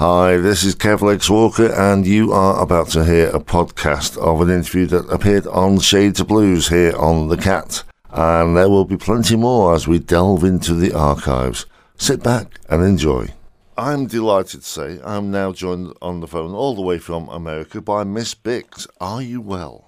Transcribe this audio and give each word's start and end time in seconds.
Hi, 0.00 0.38
this 0.38 0.64
is 0.64 0.74
Kev 0.76 1.02
Walker, 1.28 1.70
and 1.70 2.06
you 2.06 2.32
are 2.32 2.62
about 2.62 2.88
to 2.92 3.04
hear 3.04 3.28
a 3.28 3.38
podcast 3.38 4.16
of 4.16 4.40
an 4.40 4.48
interview 4.48 4.86
that 4.86 5.06
appeared 5.10 5.46
on 5.48 5.78
Shades 5.78 6.20
of 6.20 6.28
Blues 6.28 6.68
here 6.68 6.96
on 6.96 7.28
The 7.28 7.36
Cat. 7.36 7.82
And 8.08 8.56
there 8.56 8.70
will 8.70 8.86
be 8.86 8.96
plenty 8.96 9.36
more 9.36 9.74
as 9.74 9.86
we 9.86 9.98
delve 9.98 10.42
into 10.42 10.72
the 10.72 10.94
archives. 10.94 11.66
Sit 11.98 12.22
back 12.22 12.60
and 12.70 12.82
enjoy. 12.82 13.34
I'm 13.76 14.06
delighted 14.06 14.62
to 14.62 14.66
say 14.66 15.00
I'm 15.04 15.30
now 15.30 15.52
joined 15.52 15.92
on 16.00 16.20
the 16.20 16.26
phone 16.26 16.54
all 16.54 16.74
the 16.74 16.80
way 16.80 16.96
from 16.96 17.28
America 17.28 17.82
by 17.82 18.04
Miss 18.04 18.34
Bix. 18.34 18.86
Are 19.02 19.20
you 19.20 19.42
well? 19.42 19.84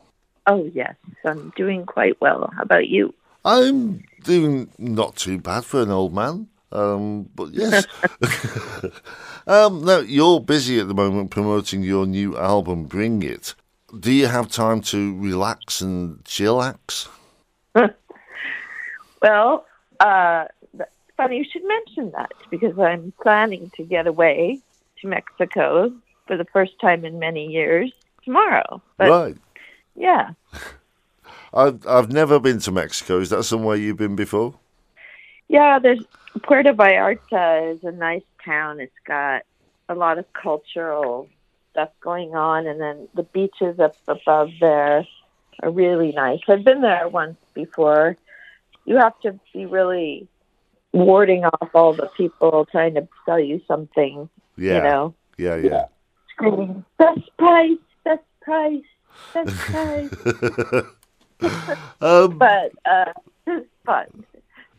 Oh, 0.47 0.71
yes, 0.75 0.95
I'm 1.25 1.55
doing 1.57 1.87
quite 1.87 2.21
well. 2.21 2.53
How 2.55 2.65
about 2.65 2.89
you? 2.89 3.15
I'm 3.47 4.05
doing 4.25 4.69
not 4.77 5.17
too 5.17 5.39
bad 5.39 5.65
for 5.65 5.81
an 5.81 5.91
old 5.91 6.13
man. 6.13 6.49
Um, 6.73 7.29
but 7.35 7.51
yes. 7.53 7.87
um, 9.47 9.85
now, 9.85 9.99
you're 9.99 10.41
busy 10.41 10.81
at 10.81 10.89
the 10.89 10.95
moment 10.95 11.31
promoting 11.31 11.83
your 11.83 12.07
new 12.07 12.37
album, 12.37 12.85
Bring 12.85 13.23
It. 13.23 13.55
Do 13.99 14.11
you 14.11 14.27
have 14.27 14.49
time 14.49 14.81
to 14.83 15.19
relax 15.19 15.81
and 15.83 16.25
chillax? 16.25 17.09
well, 19.23 19.67
uh, 20.01 20.47
funny 21.17 21.39
you 21.39 21.45
should 21.51 21.65
mention 21.65 22.11
that 22.13 22.33
because 22.51 22.79
I'm 22.79 23.13
planning 23.23 23.71
to 23.77 23.83
get 23.85 24.07
away 24.07 24.61
to 25.01 25.07
Mexico 25.07 25.93
for 26.27 26.37
the 26.37 26.47
first 26.47 26.73
time 26.81 27.05
in 27.05 27.19
many 27.19 27.47
years 27.47 27.93
tomorrow. 28.25 28.83
But, 28.97 29.11
right. 29.11 29.37
Yeah. 29.95 30.31
I've 31.55 31.87
I've 31.87 32.11
never 32.11 32.41
been 32.41 32.61
to 32.61 32.73
Mexico. 32.73 33.21
Is 33.21 33.29
that 33.29 33.43
somewhere 33.43 33.77
you've 33.77 33.99
been 33.99 34.17
before? 34.17 34.55
Yeah, 35.49 35.79
there's 35.79 36.03
Puerto 36.41 36.73
Vallarta 36.73 37.75
is 37.75 37.85
a 37.85 37.93
nice 37.93 38.23
town. 38.45 38.81
It's 38.81 38.93
got 39.07 39.43
a 39.89 39.95
lot 39.95 40.19
of 40.19 40.25
cultural 40.33 41.29
stuff 41.71 41.91
going 42.01 42.35
on, 42.35 42.67
and 42.67 42.81
then 42.81 43.09
the 43.15 43.23
beaches 43.23 43.79
up 43.79 43.97
above 44.09 44.51
there 44.61 45.07
are 45.63 45.71
really 45.71 46.13
nice. 46.13 46.41
I've 46.49 46.65
been 46.65 46.81
there 46.81 47.09
once 47.09 47.37
before. 47.55 48.17
You 48.85 48.97
have 48.97 49.19
to 49.21 49.39
be 49.53 49.67
really 49.67 50.27
warding 50.93 51.45
off 51.45 51.71
all 51.75 51.93
the 51.93 52.11
people 52.17 52.67
trying 52.71 52.95
to 52.95 53.07
sell 53.25 53.41
you 53.41 53.61
something. 53.69 54.29
Yeah. 54.57 54.77
You 54.77 54.83
know. 54.83 55.15
Yeah, 55.39 55.57
yeah. 55.57 55.85
Screaming 56.31 56.85
best 56.99 57.37
price, 57.39 57.79
best 58.05 58.23
price, 58.41 58.83
best 59.35 59.57
price. 59.57 60.15
um, 62.01 62.39
but 62.39 62.73
uh, 62.85 63.13
it's 63.47 63.69
fun 63.85 64.25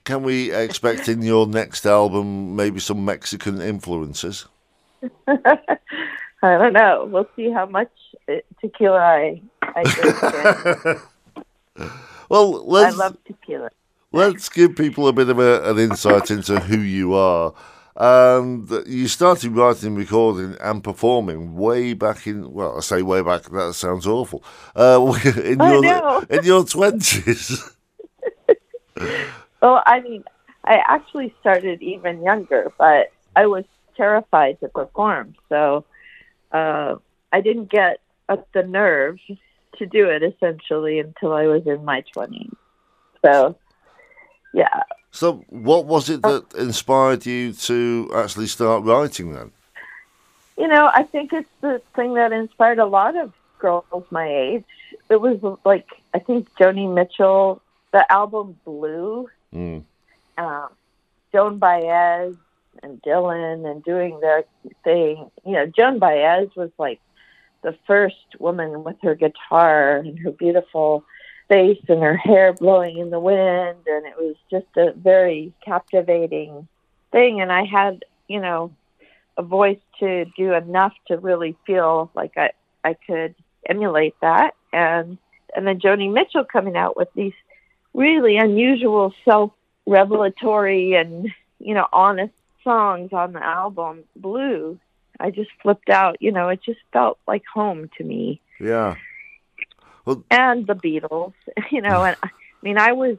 can 0.04 0.24
we 0.24 0.52
expect 0.52 1.08
in 1.08 1.22
your 1.22 1.48
next 1.48 1.86
album 1.86 2.56
maybe 2.56 2.80
some 2.80 3.06
Mexican 3.06 3.62
influences? 3.62 4.46
I 5.28 6.58
don't 6.58 6.74
know. 6.74 7.08
We'll 7.10 7.30
see 7.36 7.50
how 7.50 7.66
much 7.66 7.92
uh, 8.28 8.36
tequila 8.60 9.00
I, 9.00 9.42
I 9.62 9.84
drink. 9.84 11.02
well, 12.30 12.76
I 12.76 12.90
love 12.90 13.18
tequila. 13.26 13.70
Let's 14.12 14.50
give 14.50 14.76
people 14.76 15.08
a 15.08 15.14
bit 15.14 15.30
of 15.30 15.40
a, 15.40 15.72
an 15.72 15.80
insight 15.80 16.30
into 16.30 16.60
who 16.60 16.78
you 16.78 17.14
are. 17.14 17.54
And 17.96 18.70
you 18.88 19.08
started 19.08 19.52
writing, 19.52 19.96
recording, 19.96 20.58
and 20.60 20.84
performing 20.84 21.56
way 21.56 21.94
back 21.94 22.28
in. 22.28 22.52
Well, 22.52 22.78
I 22.78 22.82
say 22.82 23.04
way 23.04 23.22
back. 23.22 23.44
That 23.44 23.74
sounds 23.76 24.06
awful. 24.08 24.44
Uh, 24.76 25.20
in 25.44 25.60
your 25.60 26.26
in 26.26 26.44
your 26.44 26.66
twenties. 26.66 27.72
Well, 29.64 29.82
I 29.86 30.02
mean, 30.02 30.26
I 30.66 30.76
actually 30.86 31.34
started 31.40 31.82
even 31.82 32.22
younger, 32.22 32.70
but 32.78 33.14
I 33.34 33.46
was 33.46 33.64
terrified 33.96 34.60
to 34.60 34.68
perform. 34.68 35.36
So 35.48 35.86
uh, 36.52 36.96
I 37.32 37.40
didn't 37.40 37.72
get 37.72 38.02
up 38.28 38.46
the 38.52 38.64
nerve 38.64 39.20
to 39.78 39.86
do 39.86 40.10
it 40.10 40.22
essentially 40.22 41.00
until 41.00 41.32
I 41.32 41.48
was 41.48 41.66
in 41.66 41.86
my 41.86 42.04
20s. 42.14 42.54
So, 43.24 43.58
yeah. 44.54 44.84
So, 45.12 45.46
what 45.48 45.86
was 45.86 46.10
it 46.10 46.24
that 46.24 46.44
inspired 46.58 47.26
you 47.26 47.54
to 47.54 48.12
actually 48.14 48.48
start 48.48 48.84
writing 48.84 49.32
then? 49.34 49.52
You 50.58 50.68
know, 50.68 50.92
I 50.94 51.04
think 51.04 51.32
it's 51.32 51.50
the 51.62 51.82
thing 51.96 52.16
that 52.16 52.34
inspired 52.34 52.80
a 52.80 52.86
lot 52.86 53.16
of 53.16 53.32
girls 53.60 54.06
my 54.10 54.28
age. 54.28 54.66
It 55.10 55.22
was 55.22 55.40
like, 55.64 55.88
I 56.14 56.20
think 56.20 56.50
Joni 56.56 56.94
Mitchell, 56.94 57.62
the 57.94 58.12
album 58.12 58.58
Blue 58.66 59.30
Mm. 59.54 59.84
Um, 60.38 60.70
Joan 61.32 61.58
Baez 61.58 62.36
and 62.82 63.02
Dylan 63.02 63.70
and 63.70 63.84
doing 63.84 64.20
their 64.20 64.46
thing. 64.84 65.30
You 65.46 65.54
know, 65.54 65.66
Joan 65.66 66.00
Baez 66.00 66.50
was 66.56 66.72
like 66.78 67.00
the 67.62 67.76
first 67.88 68.16
woman 68.40 68.84
with 68.84 68.98
her 69.04 69.16
guitar 69.16 69.98
and 69.98 70.18
her 70.20 70.32
beautiful 70.32 71.04
face 71.50 71.82
and 71.88 72.02
her 72.02 72.18
hair 72.18 72.54
blowing 72.54 72.98
in 72.98 73.10
the 73.10 73.20
wind. 73.20 73.78
And 73.88 74.06
it 74.06 74.16
was 74.18 74.36
just 74.50 74.68
a 74.78 74.94
very 74.94 75.54
captivating 75.64 76.68
thing. 77.12 77.42
And 77.42 77.52
I 77.52 77.66
had, 77.66 78.06
you 78.28 78.40
know, 78.40 78.72
a 79.38 79.44
voice 79.44 79.80
to 80.00 80.26
do 80.38 80.54
enough 80.54 80.94
to 81.08 81.18
really 81.18 81.56
feel 81.66 82.12
like 82.14 82.38
I, 82.38 82.52
I 82.84 82.94
could 82.94 83.36
emulate 83.68 84.16
that. 84.22 84.56
And, 84.72 85.18
and 85.56 85.66
then 85.66 85.80
Joni 85.80 86.12
Mitchell 86.12 86.44
coming 86.44 86.76
out 86.76 86.98
with 86.98 87.10
these 87.16 87.34
really 87.94 88.38
unusual 88.38 89.14
self 89.26 89.52
revelatory 89.86 90.94
and 90.94 91.30
you 91.60 91.74
know 91.74 91.88
honest 91.92 92.34
songs 92.64 93.12
on 93.14 93.34
the 93.34 93.44
album 93.44 94.04
blue. 94.16 94.80
I 95.20 95.30
just 95.30 95.52
flipped 95.62 95.90
out 95.90 96.22
you 96.22 96.32
know 96.32 96.50
it 96.50 96.62
just 96.64 96.80
felt 96.92 97.20
like 97.28 97.44
home 97.52 97.90
to 97.98 98.04
me. 98.04 98.42
Yeah. 98.60 98.96
Well, 100.06 100.24
and 100.32 100.68
the 100.68 100.76
beatles 100.76 101.34
you 101.72 101.82
know 101.82 102.04
and 102.04 102.18
i 102.24 102.30
mean 102.62 102.78
i 102.78 102.92
was 102.92 103.18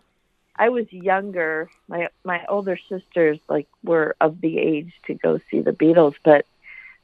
i 0.56 0.68
was 0.68 0.92
younger. 0.92 1.70
My 1.88 2.08
my 2.24 2.44
older 2.48 2.78
sisters 2.88 3.38
like 3.48 3.68
were 3.82 4.16
of 4.20 4.40
the 4.40 4.58
age 4.58 4.92
to 5.06 5.14
go 5.14 5.40
see 5.50 5.60
the 5.60 5.72
beatles 5.72 6.14
but 6.24 6.46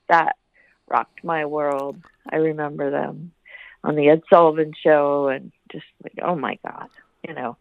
that 0.08 0.36
rocked 0.88 1.22
my 1.22 1.46
world. 1.46 1.96
I 2.28 2.36
remember 2.36 2.90
them 2.90 3.32
on 3.84 3.94
the 3.94 4.08
ed 4.08 4.22
sullivan 4.28 4.72
show 4.82 5.28
and 5.28 5.52
just 5.70 5.86
like 6.02 6.18
oh 6.22 6.34
my 6.34 6.58
god 6.66 6.88
you 7.26 7.34
know 7.34 7.56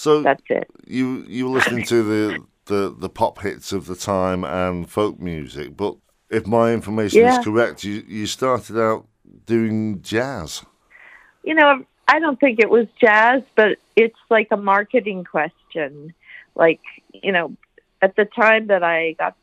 so 0.00 0.22
that's 0.22 0.42
it. 0.48 0.68
You 0.86 1.24
you 1.28 1.46
were 1.46 1.58
listening 1.58 1.84
to 1.86 2.02
the, 2.02 2.44
the, 2.66 2.94
the 2.96 3.08
pop 3.08 3.40
hits 3.40 3.72
of 3.72 3.86
the 3.86 3.96
time 3.96 4.44
and 4.44 4.90
folk 4.90 5.20
music, 5.20 5.76
but 5.76 5.96
if 6.30 6.46
my 6.46 6.72
information 6.72 7.20
yeah. 7.20 7.38
is 7.38 7.44
correct, 7.44 7.84
you 7.84 8.02
you 8.06 8.26
started 8.26 8.80
out 8.80 9.06
doing 9.46 10.00
jazz. 10.02 10.64
You 11.42 11.54
know, 11.54 11.84
I 12.08 12.18
don't 12.18 12.38
think 12.38 12.60
it 12.60 12.70
was 12.70 12.86
jazz, 13.00 13.42
but 13.56 13.78
it's 13.96 14.18
like 14.30 14.48
a 14.50 14.56
marketing 14.56 15.24
question. 15.24 16.14
Like, 16.54 16.80
you 17.12 17.32
know, 17.32 17.56
at 18.00 18.16
the 18.16 18.24
time 18.24 18.68
that 18.68 18.82
I 18.82 19.12
got 19.12 19.36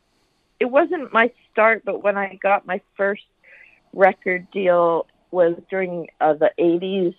it 0.59 0.65
wasn't 0.65 1.13
my 1.13 1.31
start, 1.51 1.83
but 1.85 2.03
when 2.03 2.17
I 2.17 2.39
got 2.41 2.65
my 2.65 2.81
first 2.95 3.25
record 3.93 4.49
deal 4.49 5.05
was 5.29 5.55
during 5.69 6.07
uh, 6.19 6.33
the 6.33 6.51
80s 6.57 7.13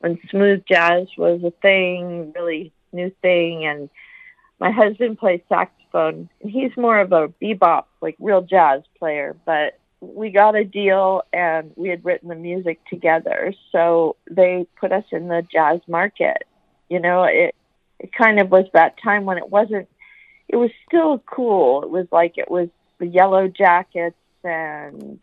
when 0.00 0.18
smooth 0.30 0.64
jazz 0.66 1.08
was 1.16 1.42
a 1.42 1.50
thing, 1.62 2.32
really 2.34 2.72
new 2.92 3.10
thing. 3.22 3.66
And 3.66 3.88
my 4.60 4.70
husband 4.70 5.18
plays 5.18 5.40
saxophone, 5.48 6.28
and 6.40 6.50
he's 6.50 6.76
more 6.76 6.98
of 6.98 7.12
a 7.12 7.28
bebop, 7.28 7.84
like 8.00 8.16
real 8.18 8.42
jazz 8.42 8.82
player. 8.98 9.36
But 9.44 9.78
we 10.00 10.30
got 10.30 10.56
a 10.56 10.64
deal, 10.64 11.22
and 11.32 11.72
we 11.76 11.88
had 11.88 12.04
written 12.04 12.28
the 12.28 12.34
music 12.34 12.80
together, 12.88 13.54
so 13.72 14.16
they 14.30 14.66
put 14.78 14.92
us 14.92 15.04
in 15.10 15.28
the 15.28 15.46
jazz 15.50 15.80
market. 15.88 16.44
You 16.88 17.00
know, 17.00 17.24
it 17.24 17.54
it 17.98 18.12
kind 18.12 18.40
of 18.40 18.50
was 18.50 18.66
that 18.72 18.96
time 19.02 19.24
when 19.24 19.38
it 19.38 19.50
wasn't. 19.50 19.88
It 20.48 20.56
was 20.56 20.70
still 20.86 21.18
cool. 21.26 21.82
It 21.82 21.90
was 21.90 22.06
like 22.12 22.38
it 22.38 22.50
was 22.50 22.68
the 22.98 23.06
Yellowjackets 23.06 24.14
and 24.44 25.18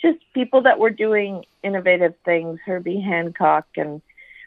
just 0.00 0.18
people 0.34 0.62
that 0.62 0.78
were 0.78 0.90
doing 0.90 1.44
innovative 1.62 2.14
things, 2.24 2.58
Herbie 2.64 3.00
Hancock, 3.00 3.66
and 3.76 4.00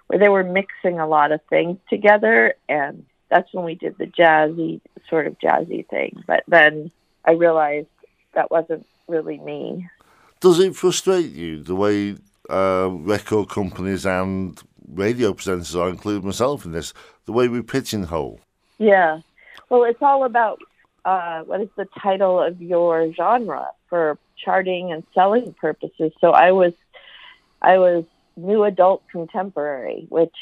where 0.07 0.19
they 0.19 0.29
were 0.29 0.44
mixing 0.44 1.00
a 1.00 1.07
lot 1.07 1.31
of 1.31 1.41
things 1.50 1.77
together. 1.89 2.55
And 2.67 3.05
that's 3.29 3.53
when 3.53 3.65
we 3.65 3.75
did 3.75 3.97
the 3.97 4.05
jazzy, 4.05 4.81
sort 5.09 5.27
of 5.27 5.38
jazzy 5.39 5.88
thing. 5.88 6.23
But 6.27 6.44
then 6.47 6.91
I 7.25 7.31
realized 7.31 7.88
that 8.33 8.51
wasn't 8.51 8.85
really 9.07 9.39
me. 9.39 9.88
Does 10.39 10.59
it 10.59 10.75
frustrate 10.75 11.31
you 11.31 11.63
the 11.63 11.75
way 11.75 12.17
uh, 12.50 12.89
record 12.91 13.50
companies 13.50 14.05
and 14.05 14.59
radio 14.88 15.33
presenters, 15.33 15.81
I 15.81 15.89
include 15.89 16.23
myself 16.23 16.65
in 16.65 16.71
this, 16.71 16.94
the 17.25 17.31
way 17.31 17.47
we 17.47 17.61
pigeonhole? 17.61 18.39
Yeah. 18.77 19.21
Well, 19.69 19.83
it's 19.83 20.01
all 20.01 20.25
about 20.25 20.59
uh, 21.05 21.41
what 21.44 21.61
is 21.61 21.69
the 21.77 21.88
title 22.01 22.41
of 22.41 22.61
your 22.61 23.13
genre 23.13 23.67
for 23.89 24.17
charting 24.38 24.91
and 24.91 25.03
selling 25.13 25.53
purposes. 25.53 26.12
So 26.19 26.31
I 26.31 26.51
was, 26.51 26.74
I 27.62 27.77
was 27.77 28.06
new 28.35 28.63
adult 28.63 29.03
contemporary, 29.09 30.06
which, 30.09 30.35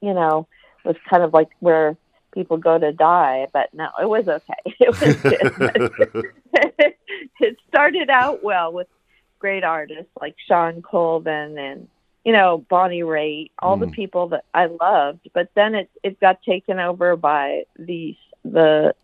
you 0.00 0.14
know, 0.14 0.46
was 0.84 0.96
kind 1.08 1.22
of 1.22 1.32
like 1.32 1.48
where 1.60 1.96
people 2.32 2.56
go 2.56 2.78
to 2.78 2.92
die. 2.92 3.46
But 3.52 3.72
no, 3.74 3.88
it 4.00 4.08
was 4.08 4.28
okay. 4.28 4.54
It 4.80 5.00
was 5.00 5.16
good. 5.16 6.32
it 7.40 7.56
started 7.68 8.10
out 8.10 8.42
well 8.42 8.72
with 8.72 8.86
great 9.38 9.64
artists 9.64 10.10
like 10.20 10.36
Shawn 10.46 10.82
Colvin 10.82 11.58
and 11.58 11.88
you 12.24 12.32
know 12.32 12.58
Bonnie 12.68 13.02
Raitt, 13.02 13.50
all 13.58 13.76
mm. 13.76 13.80
the 13.80 13.86
people 13.88 14.28
that 14.28 14.44
I 14.52 14.66
loved. 14.66 15.28
But 15.32 15.50
then 15.54 15.74
it 15.74 15.90
it 16.02 16.20
got 16.20 16.42
taken 16.42 16.78
over 16.78 17.16
by 17.16 17.64
these 17.78 18.16
the 18.44 18.94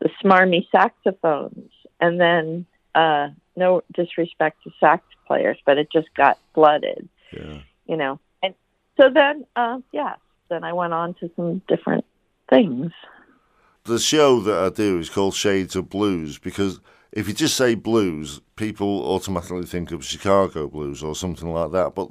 the 0.00 0.10
smarmy 0.22 0.68
saxophones, 0.70 1.70
and 2.00 2.20
then 2.20 2.66
uh, 2.94 3.28
no 3.56 3.82
disrespect 3.92 4.62
to 4.64 4.70
sax 4.80 5.04
players, 5.26 5.58
but 5.64 5.78
it 5.78 5.88
just 5.92 6.12
got 6.14 6.38
flooded. 6.54 7.08
Yeah. 7.32 7.60
You 7.86 7.96
know, 7.96 8.20
and 8.42 8.54
so 9.00 9.10
then 9.12 9.46
uh, 9.56 9.78
yeah, 9.92 10.14
then 10.48 10.64
I 10.64 10.72
went 10.72 10.92
on 10.92 11.14
to 11.14 11.30
some 11.36 11.62
different 11.68 12.04
things. 12.48 12.92
The 13.84 13.98
show 13.98 14.40
that 14.40 14.58
I 14.58 14.68
do 14.68 14.98
is 14.98 15.10
called 15.10 15.34
Shades 15.34 15.74
of 15.74 15.90
Blues 15.90 16.38
because 16.38 16.80
if 17.12 17.28
you 17.28 17.34
just 17.34 17.56
say 17.56 17.74
blues, 17.74 18.40
people 18.56 19.04
automatically 19.04 19.66
think 19.66 19.92
of 19.92 20.04
Chicago 20.04 20.68
blues 20.68 21.02
or 21.02 21.14
something 21.14 21.52
like 21.52 21.72
that. 21.72 21.94
But 21.94 22.10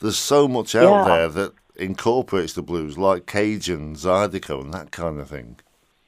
there's 0.00 0.16
so 0.16 0.48
much 0.48 0.74
out 0.74 1.06
yeah. 1.06 1.16
there 1.16 1.28
that 1.28 1.54
incorporates 1.76 2.54
the 2.54 2.62
blues, 2.62 2.96
like 2.96 3.26
Cajun, 3.26 3.96
Zydeco, 3.96 4.62
and 4.62 4.72
that 4.72 4.90
kind 4.92 5.20
of 5.20 5.28
thing. 5.28 5.56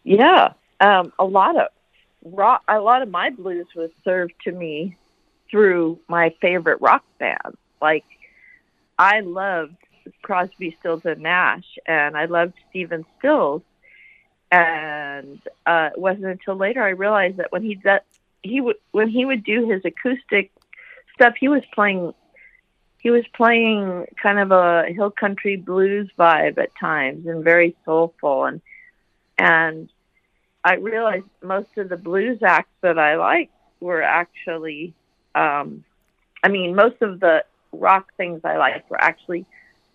Yeah, 0.04 0.52
um, 0.80 1.12
a 1.18 1.24
lot 1.24 1.56
of 1.56 1.68
rock, 2.24 2.62
a 2.68 2.80
lot 2.80 3.02
of 3.02 3.10
my 3.10 3.30
blues 3.30 3.66
was 3.74 3.90
served 4.04 4.34
to 4.44 4.52
me 4.52 4.96
through 5.50 5.98
my 6.08 6.34
favorite 6.40 6.80
rock 6.80 7.04
band. 7.18 7.56
Like 7.80 8.04
I 8.98 9.20
loved 9.20 9.76
Crosby, 10.22 10.76
Stills 10.80 11.04
and 11.04 11.22
Nash, 11.22 11.78
and 11.86 12.16
I 12.16 12.26
loved 12.26 12.54
Stephen 12.70 13.04
Stills. 13.18 13.62
And 14.50 15.40
uh, 15.64 15.90
it 15.94 15.98
wasn't 15.98 16.26
until 16.26 16.56
later 16.56 16.82
I 16.82 16.90
realized 16.90 17.38
that 17.38 17.52
when 17.52 17.62
he 17.62 17.74
did, 17.74 18.00
he 18.42 18.60
would 18.60 18.76
when 18.90 19.08
he 19.08 19.24
would 19.24 19.44
do 19.44 19.68
his 19.68 19.84
acoustic 19.84 20.50
stuff, 21.14 21.34
he 21.38 21.48
was 21.48 21.62
playing 21.74 22.12
he 22.98 23.10
was 23.10 23.24
playing 23.34 24.06
kind 24.22 24.38
of 24.38 24.52
a 24.52 24.92
hill 24.92 25.10
country 25.10 25.56
blues 25.56 26.08
vibe 26.18 26.58
at 26.58 26.74
times 26.78 27.26
and 27.26 27.42
very 27.42 27.74
soulful 27.84 28.44
and 28.44 28.60
and 29.38 29.90
I 30.64 30.74
realized 30.74 31.26
most 31.42 31.76
of 31.76 31.88
the 31.88 31.96
blues 31.96 32.38
acts 32.42 32.72
that 32.82 32.98
I 32.98 33.16
liked 33.16 33.52
were 33.80 34.02
actually 34.02 34.94
um 35.34 35.84
I 36.42 36.48
mean 36.48 36.74
most 36.74 37.00
of 37.02 37.20
the 37.20 37.44
rock 37.72 38.12
things 38.16 38.42
I 38.44 38.56
liked 38.56 38.90
were 38.90 39.02
actually 39.02 39.46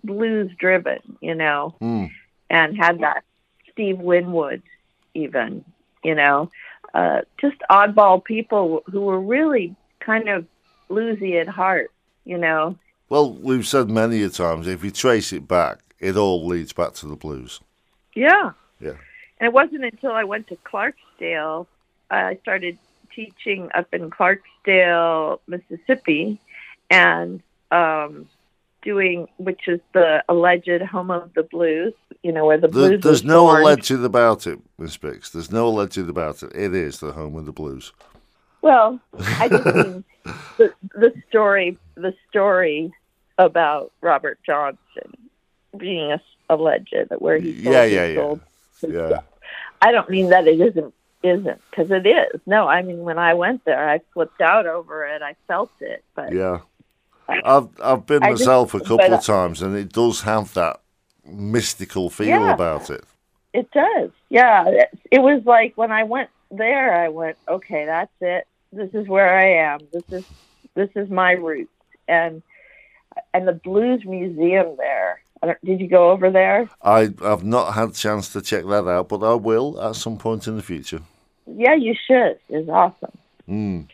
blues 0.03 0.51
driven, 0.57 1.17
you 1.21 1.35
know, 1.35 1.75
mm. 1.81 2.09
and 2.49 2.77
had 2.77 2.99
that 2.99 3.23
Steve 3.71 3.99
Winwood 3.99 4.63
even, 5.13 5.63
you 6.03 6.15
know 6.15 6.49
uh, 6.93 7.21
just 7.39 7.57
oddball 7.69 8.23
people 8.23 8.83
who 8.87 9.01
were 9.01 9.19
really 9.19 9.75
kind 9.99 10.29
of 10.29 10.45
bluesy 10.89 11.39
at 11.39 11.47
heart, 11.47 11.91
you 12.25 12.37
know. 12.37 12.77
Well, 13.09 13.33
we've 13.33 13.67
said 13.67 13.89
many 13.89 14.23
a 14.23 14.29
times 14.29 14.67
if 14.67 14.83
you 14.83 14.91
trace 14.91 15.31
it 15.31 15.47
back, 15.47 15.79
it 15.99 16.17
all 16.17 16.45
leads 16.45 16.73
back 16.73 16.93
to 16.95 17.05
the 17.07 17.15
blues. 17.15 17.61
Yeah. 18.15 18.51
And 19.39 19.47
it 19.47 19.53
wasn't 19.53 19.83
until 19.83 20.11
I 20.11 20.23
went 20.23 20.47
to 20.47 20.57
Clarksdale, 20.57 21.67
I 22.09 22.37
started 22.41 22.77
teaching 23.13 23.69
up 23.73 23.87
in 23.93 24.09
Clarksdale, 24.09 25.39
Mississippi, 25.47 26.39
and 26.89 27.41
um, 27.71 28.29
doing, 28.81 29.27
which 29.37 29.67
is 29.67 29.79
the 29.93 30.23
alleged 30.29 30.81
home 30.83 31.11
of 31.11 31.33
the 31.33 31.43
blues. 31.43 31.93
You 32.23 32.31
know 32.31 32.45
where 32.45 32.57
the 32.57 32.67
blues. 32.67 33.01
there's 33.01 33.23
no 33.23 33.43
born. 33.43 33.61
alleged 33.61 33.91
about 33.91 34.47
it, 34.47 34.59
Miss 34.77 34.97
Bix. 34.97 35.31
There's 35.31 35.51
no 35.51 35.67
alleged 35.67 35.97
about 35.97 36.41
it. 36.43 36.55
It 36.55 36.73
is 36.73 36.99
the 36.99 37.11
home 37.11 37.35
of 37.35 37.45
the 37.45 37.51
blues. 37.51 37.93
Well, 38.61 38.99
I 39.17 39.49
just 39.49 39.65
mean 39.75 40.03
the, 40.57 40.73
the 40.93 41.13
story. 41.29 41.77
The 41.95 42.13
story 42.29 42.91
about 43.37 43.91
Robert 44.01 44.39
Johnson 44.45 44.77
being 45.77 46.17
a, 46.49 46.55
legend, 46.55 47.09
where 47.19 47.37
he 47.37 47.53
sold 47.53 47.73
yeah 47.73 47.83
yeah 47.83 48.05
yeah 48.05 48.15
sold 48.15 48.41
yeah. 48.87 49.07
Stuff. 49.07 49.23
I 49.81 49.91
don't 49.91 50.09
mean 50.09 50.29
that 50.29 50.47
it 50.47 50.59
isn't 50.59 50.93
isn't 51.23 51.61
because 51.69 51.91
it 51.91 52.05
is. 52.05 52.41
No, 52.45 52.67
I 52.67 52.81
mean 52.81 52.99
when 52.99 53.17
I 53.19 53.33
went 53.33 53.65
there, 53.65 53.89
I 53.89 53.99
flipped 54.13 54.41
out 54.41 54.65
over 54.65 55.05
it. 55.05 55.21
I 55.21 55.35
felt 55.47 55.71
it, 55.79 56.03
but 56.15 56.33
yeah. 56.33 56.59
I've 57.29 57.69
I've 57.81 58.05
been 58.05 58.23
I 58.23 58.31
myself 58.31 58.71
just, 58.71 58.85
a 58.85 58.87
couple 58.87 59.13
of 59.13 59.19
uh, 59.19 59.21
times, 59.21 59.61
and 59.61 59.75
it 59.75 59.91
does 59.91 60.21
have 60.21 60.53
that 60.53 60.81
mystical 61.25 62.09
feel 62.09 62.27
yeah, 62.27 62.53
about 62.53 62.89
it. 62.89 63.03
It 63.53 63.69
does, 63.71 64.11
yeah. 64.29 64.67
It, 64.67 64.89
it 65.11 65.19
was 65.19 65.43
like 65.45 65.73
when 65.75 65.91
I 65.91 66.03
went 66.03 66.29
there, 66.51 66.93
I 67.03 67.09
went, 67.09 67.37
okay, 67.47 67.85
that's 67.85 68.13
it. 68.21 68.47
This 68.71 68.93
is 68.93 69.07
where 69.07 69.37
I 69.37 69.73
am. 69.73 69.79
This 69.91 70.03
is 70.11 70.25
this 70.73 70.89
is 70.95 71.09
my 71.09 71.31
roots, 71.31 71.71
and 72.07 72.41
and 73.33 73.47
the 73.47 73.53
Blues 73.53 74.03
Museum 74.05 74.75
there. 74.77 75.21
Did 75.63 75.79
you 75.79 75.87
go 75.87 76.11
over 76.11 76.29
there? 76.31 76.69
I 76.81 77.09
have 77.21 77.43
not 77.43 77.73
had 77.73 77.89
a 77.89 77.93
chance 77.93 78.33
to 78.33 78.41
check 78.41 78.65
that 78.65 78.87
out, 78.87 79.09
but 79.09 79.23
I 79.23 79.33
will 79.33 79.81
at 79.81 79.95
some 79.95 80.17
point 80.17 80.47
in 80.47 80.55
the 80.55 80.63
future. 80.63 81.01
Yeah, 81.45 81.75
you 81.75 81.95
should. 82.07 82.39
It's 82.49 82.69
awesome. 82.69 83.17
Mm. 83.47 83.87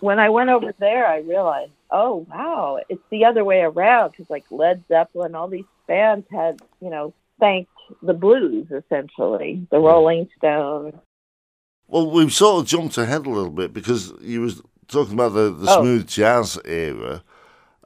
When 0.00 0.18
I 0.18 0.28
went 0.28 0.50
over 0.50 0.72
there, 0.78 1.06
I 1.06 1.18
realized 1.18 1.72
oh 1.90 2.26
wow, 2.30 2.80
it's 2.88 3.02
the 3.10 3.24
other 3.24 3.44
way 3.44 3.60
around 3.60 4.10
because 4.10 4.30
like 4.30 4.44
Led 4.50 4.82
Zeppelin, 4.88 5.34
all 5.34 5.48
these 5.48 5.64
bands 5.86 6.26
had 6.30 6.60
you 6.80 6.90
know 6.90 7.12
thanked 7.38 7.72
the 8.02 8.14
blues 8.14 8.66
essentially, 8.70 9.66
the 9.70 9.78
Rolling 9.78 10.28
Stones. 10.38 10.94
Well, 11.88 12.10
we've 12.10 12.32
sort 12.32 12.62
of 12.62 12.68
jumped 12.68 12.98
ahead 12.98 13.26
a 13.26 13.30
little 13.30 13.50
bit 13.50 13.72
because 13.72 14.12
you 14.20 14.42
was 14.42 14.62
talking 14.86 15.14
about 15.14 15.30
the, 15.30 15.50
the 15.50 15.70
oh. 15.70 15.82
smooth 15.82 16.06
jazz 16.06 16.58
era, 16.64 17.22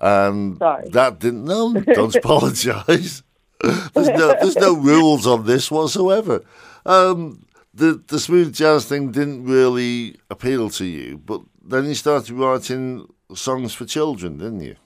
and 0.04 0.58
Sorry. 0.58 0.88
that 0.90 1.18
didn't. 1.18 1.44
No, 1.44 1.72
don't 1.72 2.14
apologise. 2.22 3.22
there's 3.62 4.08
no 4.08 4.28
there's 4.40 4.56
no 4.56 4.74
rules 4.76 5.26
on 5.26 5.46
this 5.46 5.70
whatsoever. 5.70 6.42
Um, 6.84 7.46
the 7.72 8.02
the 8.06 8.20
smooth 8.20 8.54
jazz 8.54 8.84
thing 8.84 9.10
didn't 9.12 9.44
really 9.46 10.16
appeal 10.30 10.68
to 10.70 10.84
you, 10.84 11.18
but 11.18 11.40
then 11.64 11.86
you 11.86 11.94
started 11.94 12.32
writing 12.32 13.08
songs 13.34 13.72
for 13.72 13.86
children, 13.86 14.36
didn't 14.38 14.60
you? 14.60 14.76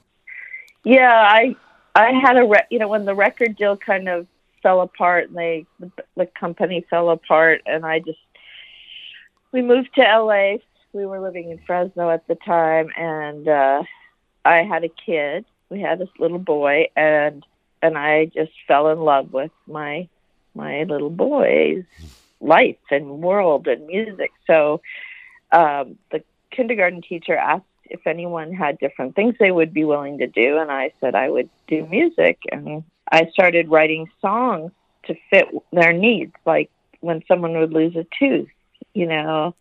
Yeah, 0.84 1.10
I 1.12 1.56
I 1.96 2.12
had 2.12 2.36
a 2.36 2.44
re- 2.46 2.66
you 2.70 2.78
know 2.78 2.88
when 2.88 3.04
the 3.04 3.14
record 3.14 3.56
deal 3.56 3.76
kind 3.76 4.08
of 4.08 4.26
fell 4.62 4.80
apart 4.80 5.28
and 5.28 5.36
they 5.36 5.66
the, 5.80 5.90
the 6.16 6.26
company 6.26 6.86
fell 6.88 7.10
apart 7.10 7.62
and 7.66 7.84
I 7.84 7.98
just 7.98 8.18
we 9.52 9.62
moved 9.62 9.90
to 9.96 10.02
LA. 10.02 10.58
We 10.92 11.04
were 11.04 11.20
living 11.20 11.50
in 11.50 11.58
Fresno 11.66 12.10
at 12.10 12.26
the 12.28 12.36
time 12.36 12.88
and 12.96 13.48
uh 13.48 13.82
I 14.44 14.62
had 14.62 14.84
a 14.84 14.88
kid. 14.88 15.44
We 15.70 15.80
had 15.80 15.98
this 15.98 16.08
little 16.18 16.38
boy 16.38 16.88
and 16.96 17.44
and 17.82 17.96
I 17.96 18.26
just 18.26 18.52
fell 18.66 18.88
in 18.88 19.00
love 19.00 19.32
with 19.32 19.52
my 19.66 20.08
my 20.54 20.84
little 20.84 21.10
boy's 21.10 21.84
life 22.40 22.76
and 22.90 23.20
world 23.22 23.68
and 23.68 23.86
music. 23.86 24.32
So 24.46 24.80
um 25.52 25.98
the 26.10 26.22
kindergarten 26.50 27.02
teacher 27.02 27.36
asked 27.36 27.64
if 27.90 28.06
anyone 28.06 28.52
had 28.52 28.78
different 28.78 29.14
things 29.14 29.34
they 29.38 29.50
would 29.50 29.72
be 29.72 29.84
willing 29.84 30.18
to 30.18 30.26
do, 30.26 30.58
and 30.58 30.70
I 30.70 30.92
said 31.00 31.14
I 31.14 31.28
would 31.30 31.48
do 31.66 31.86
music. 31.86 32.38
And 32.52 32.84
I 33.10 33.28
started 33.32 33.68
writing 33.70 34.10
songs 34.20 34.72
to 35.04 35.14
fit 35.30 35.46
their 35.72 35.92
needs, 35.92 36.32
like 36.44 36.70
when 37.00 37.22
someone 37.26 37.58
would 37.58 37.72
lose 37.72 37.96
a 37.96 38.06
tooth, 38.18 38.48
you 38.94 39.06
know. 39.06 39.54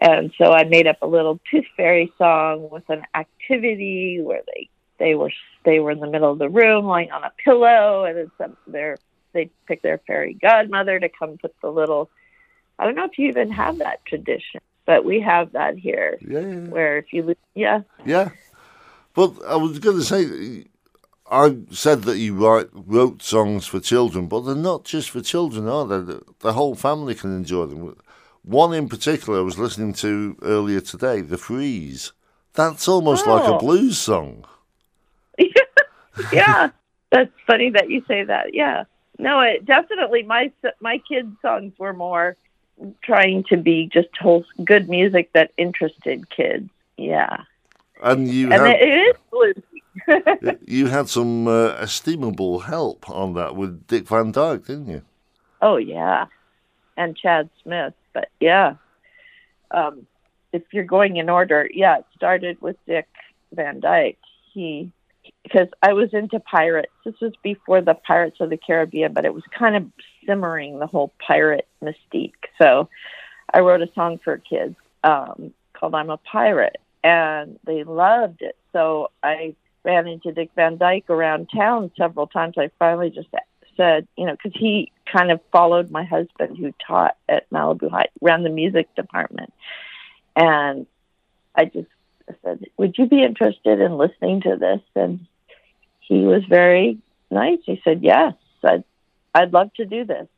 And 0.00 0.32
so 0.38 0.52
I 0.52 0.64
made 0.64 0.86
up 0.86 0.98
a 1.02 1.06
little 1.06 1.40
tooth 1.50 1.66
fairy 1.76 2.12
song 2.16 2.68
with 2.70 2.88
an 2.88 3.02
activity 3.14 4.20
where 4.22 4.42
they 4.46 4.68
they 4.98 5.14
were 5.14 5.32
they 5.64 5.78
were 5.78 5.90
in 5.90 6.00
the 6.00 6.10
middle 6.10 6.32
of 6.32 6.38
the 6.38 6.48
room 6.48 6.86
lying 6.86 7.10
on 7.10 7.22
a 7.22 7.32
pillow, 7.44 8.04
and 8.04 8.16
then 8.16 8.30
some 8.38 8.56
their 8.66 8.96
they 9.32 9.50
pick 9.66 9.82
their 9.82 9.98
fairy 10.06 10.34
godmother 10.34 10.98
to 10.98 11.08
come 11.08 11.38
put 11.38 11.54
the 11.62 11.70
little. 11.70 12.10
I 12.78 12.84
don't 12.84 12.94
know 12.94 13.04
if 13.04 13.18
you 13.18 13.28
even 13.28 13.50
have 13.50 13.78
that 13.78 14.04
tradition 14.06 14.60
but 14.90 15.04
we 15.04 15.20
have 15.20 15.52
that 15.52 15.78
here. 15.78 16.18
Yeah, 16.20 16.40
yeah, 16.40 16.66
Where 16.66 16.98
if 16.98 17.12
you, 17.12 17.36
yeah. 17.54 17.82
Yeah. 18.04 18.30
well 19.14 19.36
I 19.46 19.54
was 19.54 19.78
going 19.78 19.98
to 19.98 20.04
say, 20.04 20.64
I 21.30 21.58
said 21.70 22.02
that 22.02 22.18
you 22.18 22.34
write, 22.34 22.70
wrote 22.72 23.22
songs 23.22 23.68
for 23.68 23.78
children, 23.78 24.26
but 24.26 24.40
they're 24.40 24.56
not 24.56 24.84
just 24.84 25.10
for 25.10 25.20
children, 25.20 25.68
are 25.68 25.86
they? 25.86 26.00
The, 26.00 26.22
the 26.40 26.54
whole 26.54 26.74
family 26.74 27.14
can 27.14 27.36
enjoy 27.36 27.66
them. 27.66 27.96
One 28.42 28.72
in 28.72 28.88
particular 28.88 29.40
I 29.40 29.42
was 29.42 29.58
listening 29.58 29.92
to 29.94 30.36
earlier 30.42 30.80
today, 30.80 31.20
The 31.20 31.38
Freeze. 31.38 32.12
That's 32.54 32.88
almost 32.88 33.26
oh. 33.26 33.34
like 33.34 33.44
a 33.44 33.54
oh. 33.54 33.58
blues 33.58 33.98
song. 33.98 34.44
yeah, 36.32 36.70
that's 37.10 37.32
funny 37.46 37.70
that 37.70 37.90
you 37.90 38.02
say 38.08 38.24
that. 38.24 38.54
Yeah. 38.54 38.84
No, 39.18 39.40
it 39.40 39.66
definitely 39.66 40.22
my 40.22 40.50
my 40.80 40.98
kids' 41.06 41.36
songs 41.42 41.72
were 41.78 41.92
more 41.92 42.36
trying 43.02 43.44
to 43.44 43.56
be 43.56 43.88
just 43.92 44.08
whole 44.18 44.44
good 44.64 44.88
music 44.88 45.32
that 45.34 45.52
interested 45.58 46.30
kids. 46.30 46.70
Yeah. 46.96 47.44
And 48.02 48.28
you 48.28 48.50
and 48.50 48.62
had, 48.62 48.80
it 48.80 48.88
is 48.88 49.16
bluesy. 49.30 50.58
you 50.66 50.86
had 50.86 51.08
some 51.08 51.46
uh, 51.46 51.74
estimable 51.74 52.60
help 52.60 53.08
on 53.10 53.34
that 53.34 53.56
with 53.56 53.86
Dick 53.86 54.08
Van 54.08 54.32
Dyke, 54.32 54.66
didn't 54.66 54.88
you? 54.88 55.02
Oh 55.60 55.76
yeah, 55.76 56.26
and 56.96 57.16
Chad 57.16 57.50
Smith. 57.62 57.92
But 58.12 58.28
yeah, 58.40 58.74
um, 59.70 60.06
if 60.52 60.62
you're 60.72 60.84
going 60.84 61.16
in 61.16 61.28
order, 61.28 61.68
yeah, 61.72 61.98
it 61.98 62.06
started 62.16 62.60
with 62.60 62.76
Dick 62.86 63.08
Van 63.52 63.80
Dyke. 63.80 64.18
He 64.52 64.92
because 65.42 65.68
I 65.82 65.92
was 65.92 66.12
into 66.12 66.40
pirates. 66.40 66.92
This 67.04 67.14
was 67.20 67.32
before 67.42 67.80
the 67.80 67.94
Pirates 67.94 68.38
of 68.40 68.50
the 68.50 68.56
Caribbean, 68.56 69.12
but 69.12 69.24
it 69.24 69.34
was 69.34 69.44
kind 69.56 69.76
of 69.76 69.86
simmering 70.26 70.78
the 70.78 70.86
whole 70.86 71.12
pirate 71.24 71.68
mystique. 71.82 72.32
So 72.60 72.88
I 73.52 73.60
wrote 73.60 73.82
a 73.82 73.92
song 73.94 74.18
for 74.22 74.38
kids 74.38 74.76
um, 75.04 75.52
called 75.72 75.94
"I'm 75.94 76.10
a 76.10 76.16
Pirate," 76.18 76.78
and 77.04 77.58
they 77.64 77.84
loved 77.84 78.42
it. 78.42 78.56
So 78.72 79.10
I 79.22 79.54
ran 79.84 80.06
into 80.06 80.32
Dick 80.32 80.50
Van 80.56 80.76
Dyke 80.76 81.08
around 81.08 81.48
town 81.54 81.90
several 81.96 82.26
times. 82.26 82.54
I 82.58 82.70
finally 82.78 83.10
just 83.10 83.28
said, 83.80 84.06
you 84.16 84.26
know, 84.26 84.32
because 84.32 84.52
he 84.54 84.92
kind 85.10 85.30
of 85.30 85.40
followed 85.50 85.90
my 85.90 86.04
husband 86.04 86.58
who 86.58 86.72
taught 86.86 87.16
at 87.28 87.48
Malibu 87.50 87.90
High, 87.90 88.08
ran 88.20 88.42
the 88.42 88.50
music 88.50 88.94
department. 88.94 89.52
And 90.36 90.86
I 91.54 91.64
just 91.64 91.88
said, 92.42 92.66
Would 92.76 92.96
you 92.98 93.06
be 93.06 93.24
interested 93.24 93.80
in 93.80 93.96
listening 93.96 94.42
to 94.42 94.56
this? 94.56 94.80
And 94.94 95.26
he 96.00 96.20
was 96.20 96.42
very 96.48 96.98
nice. 97.30 97.60
He 97.64 97.80
said, 97.84 98.02
Yes, 98.02 98.34
I'd, 98.62 98.84
I'd 99.34 99.52
love 99.52 99.72
to 99.74 99.86
do 99.86 100.04
this. 100.04 100.28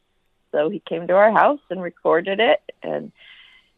So 0.53 0.69
he 0.69 0.81
came 0.81 1.07
to 1.09 1.15
our 1.15 1.33
house 1.33 1.61
and 1.71 1.83
recorded 1.83 2.39
it. 2.39 2.61
And 2.83 3.11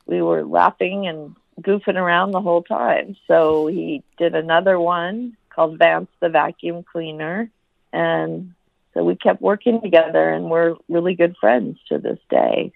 we 0.07 0.21
were 0.21 0.45
laughing 0.45 1.07
and 1.07 1.37
goofing 1.61 1.97
around 1.97 2.33
the 2.33 2.41
whole 2.41 2.63
time. 2.63 3.17
So 3.27 3.67
he 3.67 4.03
did 4.19 4.35
another 4.35 4.79
one 4.79 5.37
called 5.49 5.79
Vance 5.79 6.11
the 6.21 6.29
Vacuum 6.29 6.83
Cleaner. 6.83 7.51
And 7.93 8.55
so 8.95 9.05
we 9.05 9.17
kept 9.17 9.43
working 9.43 9.81
together 9.83 10.31
and 10.31 10.49
we're 10.49 10.77
really 10.89 11.15
good 11.15 11.37
friends 11.39 11.79
to 11.89 11.99
this 11.99 12.19
day. 12.31 12.73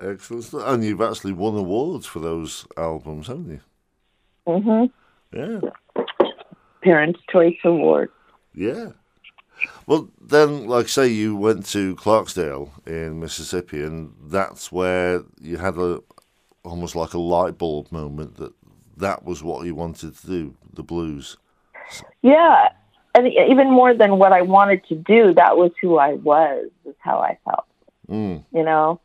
Excellent. 0.00 0.52
And 0.52 0.84
you've 0.84 1.00
actually 1.00 1.32
won 1.32 1.56
awards 1.56 2.06
for 2.06 2.20
those 2.20 2.66
albums, 2.76 3.26
haven't 3.26 3.50
you? 3.50 3.60
Mm-hmm. 4.46 5.36
Yeah. 5.36 5.60
Parents' 6.82 7.20
Choice 7.30 7.58
Award. 7.64 8.10
Yeah. 8.54 8.90
Well, 9.86 10.08
then, 10.20 10.66
like 10.66 10.88
say, 10.88 11.08
you 11.08 11.36
went 11.36 11.66
to 11.66 11.94
Clarksdale 11.96 12.70
in 12.86 13.20
Mississippi, 13.20 13.82
and 13.82 14.12
that's 14.24 14.72
where 14.72 15.22
you 15.40 15.58
had 15.58 15.76
a 15.78 16.00
almost 16.64 16.94
like 16.96 17.14
a 17.14 17.18
light 17.18 17.58
bulb 17.58 17.90
moment 17.90 18.36
that 18.36 18.52
that 18.96 19.24
was 19.24 19.42
what 19.42 19.64
you 19.64 19.74
wanted 19.74 20.16
to 20.16 20.26
do, 20.26 20.54
the 20.72 20.82
blues. 20.82 21.36
Yeah, 22.22 22.68
and 23.14 23.26
even 23.26 23.70
more 23.70 23.94
than 23.94 24.18
what 24.18 24.32
I 24.32 24.42
wanted 24.42 24.84
to 24.86 24.94
do, 24.94 25.34
that 25.34 25.56
was 25.56 25.72
who 25.80 25.98
I 25.98 26.14
was. 26.14 26.68
Is 26.84 26.94
how 26.98 27.18
I 27.20 27.38
felt. 27.44 27.66
Mm. 28.08 28.44
You 28.52 28.62
know, 28.64 29.00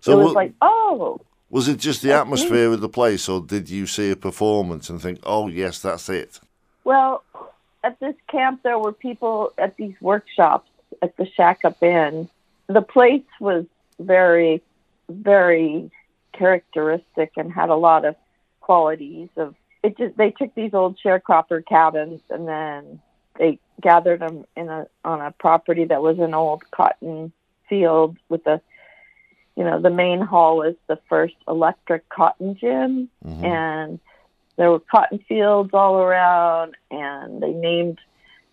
So 0.00 0.12
it 0.12 0.16
was 0.16 0.26
wa- 0.26 0.32
like, 0.32 0.52
oh, 0.60 1.20
was 1.50 1.68
it 1.68 1.78
just 1.78 2.02
the 2.02 2.12
atmosphere 2.12 2.72
of 2.72 2.80
the 2.80 2.88
place, 2.88 3.28
or 3.28 3.40
did 3.40 3.68
you 3.68 3.86
see 3.86 4.10
a 4.10 4.16
performance 4.16 4.88
and 4.88 5.00
think, 5.00 5.18
"Oh, 5.24 5.48
yes, 5.48 5.80
that's 5.80 6.08
it"? 6.08 6.40
Well, 6.84 7.22
at 7.82 7.98
this 8.00 8.14
camp, 8.28 8.62
there 8.62 8.78
were 8.78 8.92
people 8.92 9.52
at 9.58 9.76
these 9.76 9.94
workshops 10.00 10.70
at 11.02 11.16
the 11.16 11.26
Shack 11.26 11.64
Up 11.64 11.82
Inn. 11.82 12.28
The 12.68 12.82
place 12.82 13.24
was 13.40 13.64
very, 13.98 14.62
very 15.08 15.90
characteristic 16.32 17.32
and 17.36 17.52
had 17.52 17.68
a 17.68 17.74
lot 17.74 18.04
of 18.04 18.16
qualities 18.60 19.28
of 19.36 19.54
it. 19.82 19.96
Just 19.98 20.16
they 20.16 20.30
took 20.30 20.54
these 20.54 20.72
old 20.74 20.98
sharecropper 21.04 21.64
cabins 21.66 22.20
and 22.30 22.46
then 22.46 23.00
they 23.40 23.58
gathered 23.80 24.20
them 24.20 24.44
in 24.54 24.68
a 24.68 24.86
on 25.04 25.20
a 25.20 25.32
property 25.32 25.84
that 25.86 26.02
was 26.02 26.18
an 26.18 26.34
old 26.34 26.62
cotton 26.70 27.32
field 27.68 28.16
with 28.28 28.46
a 28.46 28.60
you 29.56 29.64
know 29.64 29.80
the 29.80 29.90
main 29.90 30.20
hall 30.20 30.58
was 30.58 30.74
the 30.86 30.98
first 31.08 31.34
electric 31.48 32.08
cotton 32.10 32.54
gin 32.56 33.08
Mhm. 33.26 33.44
and 33.44 34.00
there 34.56 34.70
were 34.70 34.80
cotton 34.80 35.18
fields 35.26 35.70
all 35.72 35.96
around 35.96 36.76
and 36.90 37.42
they 37.42 37.52
named 37.52 37.98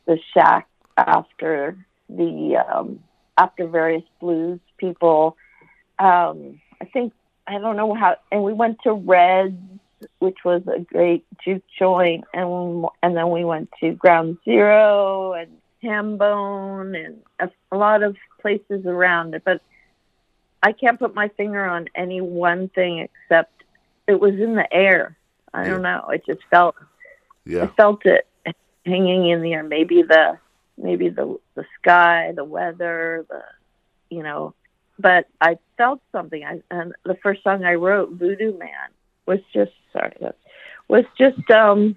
the 0.06 0.18
shack 0.34 0.68
after 0.96 1.78
the 2.10 2.56
um 2.58 3.00
after 3.38 3.68
various 3.68 4.04
blues 4.22 4.60
people 4.78 5.36
um 6.00 6.60
i 6.82 6.86
think 6.86 7.12
i 7.48 7.58
don't 7.60 7.76
know 7.76 7.94
how 7.94 8.16
and 8.32 8.42
we 8.44 8.54
went 8.54 8.82
to 8.84 8.94
reds 8.94 9.56
which 10.20 10.38
was 10.44 10.62
a 10.68 10.80
great 10.80 11.26
juke 11.44 11.64
joint 11.78 12.24
and 12.34 12.86
and 13.04 13.16
then 13.16 13.30
we 13.30 13.44
went 13.44 13.70
to 13.80 13.92
ground 13.94 14.38
zero 14.46 15.34
and 15.34 15.50
hambone 15.84 16.96
and 17.06 17.22
a, 17.40 17.50
a 17.72 17.78
lot 17.78 18.02
of 18.04 18.16
places 18.42 18.86
around 18.86 19.34
it 19.36 19.44
but 19.46 19.62
i 20.64 20.72
can't 20.72 21.00
put 21.00 21.14
my 21.14 21.28
finger 21.30 21.64
on 21.66 21.88
any 21.96 22.20
one 22.22 22.68
thing 22.70 23.00
except 23.00 23.52
it 24.08 24.20
was 24.20 24.34
in 24.34 24.56
the 24.56 24.72
air 24.74 25.16
I 25.54 25.68
don't 25.68 25.82
know. 25.82 26.10
It 26.14 26.24
just 26.26 26.42
felt 26.52 26.76
Yeah. 27.46 27.60
I 27.60 27.66
Yeah. 27.66 27.68
felt 27.78 28.06
it 28.06 28.28
hanging 28.86 29.28
in 29.30 29.42
the 29.42 29.54
air. 29.54 29.64
Maybe 29.64 30.04
the 30.04 30.38
maybe 30.78 31.10
the 31.10 31.40
the 31.56 31.66
sky, 31.80 32.34
the 32.36 32.44
weather, 32.44 33.26
the 33.30 33.44
you 34.10 34.24
know. 34.24 34.54
But 35.00 35.28
I 35.42 35.58
felt 35.78 36.02
something. 36.12 36.44
I 36.44 36.62
and 36.70 36.94
the 37.06 37.16
first 37.16 37.44
song 37.44 37.64
I 37.64 37.76
wrote, 37.76 38.12
Voodoo 38.12 38.58
Man, 38.58 38.90
was 39.26 39.40
just 39.54 39.72
sorry, 39.98 40.14
that- 40.22 40.36
was 40.90 41.04
just 41.18 41.50
um 41.52 41.96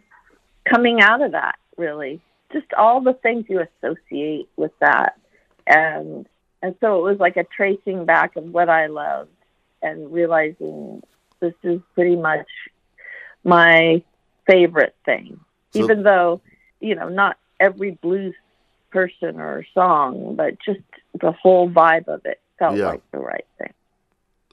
coming 0.65 1.01
out 1.01 1.23
of 1.23 1.33
that 1.33 1.59
really. 1.77 2.21
Just 2.53 2.67
all 2.75 3.01
the 3.01 3.15
things 3.15 3.45
you 3.49 3.61
associate 3.61 4.49
with 4.57 4.73
that, 4.81 5.17
and 5.67 6.27
and 6.63 6.75
so 6.81 6.99
it 6.99 7.11
was 7.11 7.19
like 7.21 7.37
a 7.37 7.45
tracing 7.45 8.05
back 8.05 8.37
of 8.37 8.45
what 8.53 8.69
I 8.69 8.87
loved 8.87 9.31
and 9.83 10.13
realizing 10.13 11.03
this 11.39 11.55
is 11.63 11.81
pretty 11.95 12.17
much 12.17 12.49
my 13.45 14.03
favorite 14.47 14.95
thing. 15.05 15.41
So- 15.73 15.85
Even 15.85 16.03
though, 16.03 16.41
you 16.81 16.95
know, 16.97 17.09
not 17.09 17.37
every 17.61 17.93
blues 17.93 18.35
person 18.91 19.41
or 19.41 19.65
song, 19.73 20.35
but 20.35 20.59
just 20.59 20.81
the 21.19 21.33
whole 21.33 21.71
vibe 21.71 22.09
of 22.09 22.27
it 22.27 22.41
felt 22.59 22.77
Yeah. 22.77 22.89
like 22.89 23.11
the 23.13 23.19
right 23.19 23.47
thing. 23.59 23.73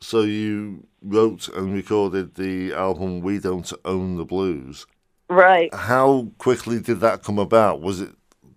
So 0.02 0.22
you 0.22 0.86
wrote 1.02 1.48
and 1.50 1.74
recorded 1.74 2.36
the 2.36 2.74
album 2.74 3.22
"We 3.22 3.40
Don't 3.40 3.72
Own 3.86 4.18
the 4.18 4.26
Blues." 4.26 4.86
Right. 5.30 5.74
How 5.74 6.30
quickly 6.38 6.80
did 6.80 7.00
that 7.02 7.24
come 7.24 7.40
about? 7.40 7.82
Was 7.82 8.02
it 8.02 8.12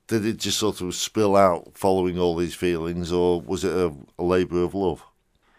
did 0.06 0.26
it 0.26 0.38
just 0.38 0.59
sort 0.59 0.80
of 0.80 0.94
spill 0.94 1.37
out 1.37 1.70
following 1.75 2.18
all 2.18 2.37
these 2.37 2.54
feelings, 2.54 3.12
or 3.12 3.40
was 3.40 3.64
it 3.64 3.73
a, 3.73 3.94
a 4.18 4.25
labor 4.25 4.62
of 4.62 4.75
love? 4.75 5.04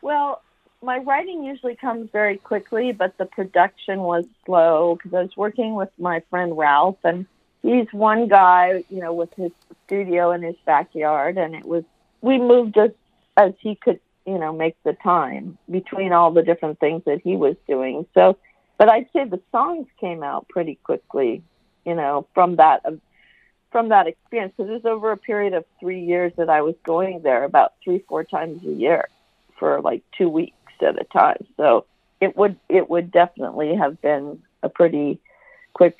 Well, 0.01 0.41
my 0.83 0.97
writing 0.97 1.43
usually 1.43 1.75
comes 1.75 2.09
very 2.11 2.37
quickly, 2.37 2.91
but 2.91 3.17
the 3.17 3.25
production 3.25 4.01
was 4.01 4.25
slow 4.45 4.95
because 4.95 5.13
I 5.13 5.21
was 5.21 5.37
working 5.37 5.75
with 5.75 5.89
my 5.97 6.21
friend 6.29 6.57
Ralph, 6.57 6.97
and 7.03 7.25
he's 7.61 7.87
one 7.93 8.27
guy, 8.27 8.83
you 8.89 8.99
know, 8.99 9.13
with 9.13 9.33
his 9.35 9.51
studio 9.85 10.31
in 10.31 10.41
his 10.41 10.55
backyard, 10.65 11.37
and 11.37 11.55
it 11.55 11.65
was 11.65 11.83
we 12.21 12.37
moved 12.37 12.77
as 12.77 12.91
as 13.37 13.53
he 13.59 13.75
could, 13.75 13.99
you 14.25 14.37
know, 14.37 14.53
make 14.53 14.75
the 14.83 14.93
time 14.93 15.57
between 15.69 16.13
all 16.13 16.31
the 16.31 16.43
different 16.43 16.79
things 16.79 17.03
that 17.05 17.21
he 17.23 17.35
was 17.35 17.55
doing. 17.67 18.05
So, 18.13 18.37
but 18.77 18.89
I'd 18.89 19.09
say 19.13 19.25
the 19.25 19.41
songs 19.51 19.87
came 19.99 20.23
out 20.23 20.47
pretty 20.49 20.75
quickly, 20.83 21.43
you 21.85 21.95
know, 21.95 22.27
from 22.33 22.57
that 22.57 22.81
um, 22.85 23.01
from 23.71 23.89
that 23.89 24.07
experience 24.07 24.53
because 24.57 24.69
it 24.69 24.73
was 24.73 24.85
over 24.85 25.11
a 25.11 25.17
period 25.17 25.53
of 25.53 25.65
three 25.79 26.03
years 26.03 26.33
that 26.37 26.49
I 26.49 26.61
was 26.61 26.75
going 26.83 27.21
there 27.21 27.43
about 27.43 27.73
three 27.83 28.03
four 28.07 28.23
times 28.23 28.63
a 28.63 28.71
year 28.71 29.07
for 29.57 29.81
like 29.81 30.03
two 30.17 30.29
weeks 30.29 30.55
at 30.81 30.99
a 30.99 31.05
time. 31.05 31.45
So 31.57 31.85
it 32.19 32.35
would 32.37 32.57
it 32.69 32.89
would 32.89 33.11
definitely 33.11 33.75
have 33.75 34.01
been 34.01 34.41
a 34.61 34.69
pretty 34.69 35.19
quick 35.73 35.97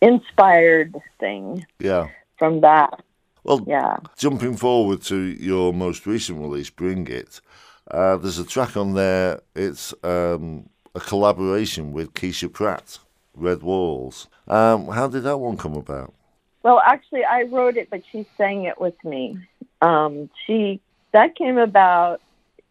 inspired 0.00 0.96
thing 1.18 1.66
Yeah. 1.78 2.08
from 2.38 2.60
that. 2.62 3.02
Well, 3.48 3.64
Yeah. 3.66 3.96
jumping 4.18 4.56
forward 4.56 5.00
to 5.04 5.16
your 5.16 5.72
most 5.72 6.04
recent 6.06 6.38
release, 6.38 6.68
"Bring 6.68 7.06
It," 7.06 7.40
uh, 7.90 8.18
there's 8.18 8.38
a 8.38 8.44
track 8.44 8.76
on 8.76 8.92
there. 8.92 9.40
It's 9.54 9.94
um, 10.04 10.68
a 10.94 11.00
collaboration 11.00 11.92
with 11.94 12.12
Keisha 12.12 12.52
Pratt, 12.52 12.98
Red 13.34 13.62
Walls. 13.62 14.28
Um, 14.48 14.88
how 14.88 15.08
did 15.08 15.22
that 15.22 15.38
one 15.38 15.56
come 15.56 15.72
about? 15.74 16.12
Well, 16.62 16.82
actually, 16.84 17.24
I 17.24 17.44
wrote 17.44 17.78
it, 17.78 17.88
but 17.88 18.02
she 18.12 18.26
sang 18.36 18.64
it 18.64 18.78
with 18.78 19.02
me. 19.02 19.38
Um, 19.80 20.28
she 20.46 20.80
that 21.12 21.34
came 21.34 21.56
about. 21.56 22.20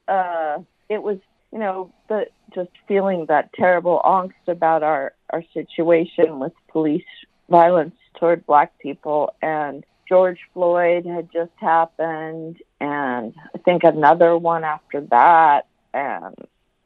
Uh, 0.08 0.60
it 0.90 1.02
was 1.02 1.18
you 1.52 1.58
know 1.58 1.92
the 2.08 2.28
just 2.54 2.70
feeling 2.88 3.26
that 3.26 3.52
terrible 3.54 4.00
angst 4.06 4.48
about 4.48 4.84
our 4.84 5.14
our 5.32 5.44
situation 5.56 6.38
with 6.38 6.54
police 6.68 7.12
violence 7.50 7.96
toward 8.20 8.46
black 8.46 8.78
people 8.78 9.34
and 9.42 9.84
George 10.08 10.40
Floyd 10.54 11.06
had 11.06 11.32
just 11.32 11.52
happened 11.58 12.58
and 12.80 13.34
I 13.54 13.58
think 13.60 13.84
another 13.84 14.38
one 14.38 14.64
after 14.64 15.02
that 15.02 15.68
and 15.94 16.36